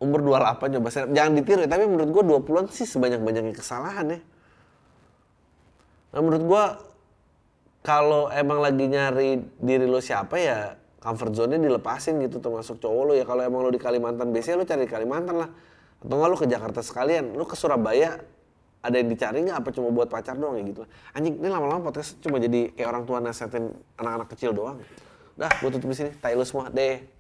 umur 0.02 0.20
28 0.26 0.80
coba 0.80 0.88
jangan 0.90 1.32
ditiru 1.38 1.68
tapi 1.70 1.84
menurut 1.86 2.10
gua 2.10 2.24
20-an 2.42 2.66
sih 2.74 2.88
sebanyak-banyaknya 2.90 3.54
kesalahan 3.54 4.18
ya. 4.18 4.20
Nah 6.18 6.20
menurut 6.26 6.44
gua 6.50 6.64
kalau 7.86 8.28
emang 8.34 8.60
lagi 8.60 8.90
nyari 8.90 9.40
diri 9.62 9.88
lo 9.88 10.02
siapa 10.04 10.36
ya 10.36 10.76
comfort 11.00 11.32
zone-nya 11.32 11.64
dilepasin 11.64 12.20
gitu 12.20 12.44
termasuk 12.44 12.82
cowok 12.84 13.04
lo 13.08 13.14
ya 13.16 13.24
kalau 13.24 13.46
emang 13.46 13.64
lo 13.64 13.72
di 13.72 13.80
Kalimantan 13.80 14.36
biasanya 14.36 14.60
lo 14.60 14.66
cari 14.68 14.84
di 14.84 14.92
Kalimantan 14.92 15.36
lah 15.40 15.50
atau 16.00 16.16
nggak 16.16 16.30
lo 16.32 16.36
ke 16.36 16.48
Jakarta 16.48 16.84
sekalian 16.84 17.36
lo 17.36 17.48
ke 17.48 17.56
Surabaya 17.56 18.20
ada 18.80 18.96
yang 18.96 19.10
dicari 19.12 19.44
nggak? 19.44 19.58
Apa 19.60 19.70
cuma 19.76 19.92
buat 19.92 20.08
pacar 20.08 20.40
doang 20.40 20.56
ya 20.56 20.64
gitu? 20.64 20.88
Anjing 21.12 21.36
ini 21.36 21.48
lama-lama 21.52 21.92
podcast 21.92 22.16
cuma 22.24 22.40
jadi 22.40 22.72
kayak 22.72 22.88
orang 22.88 23.04
tua 23.04 23.18
nasihatin 23.20 23.76
anak-anak 24.00 24.28
kecil 24.32 24.52
doang. 24.56 24.80
Dah 25.36 25.52
gue 25.52 25.70
tutup 25.72 25.92
di 25.92 25.98
sini. 26.00 26.12
Tai 26.16 26.36
lu 26.36 26.48
semua. 26.48 26.72
Deh 26.72 27.19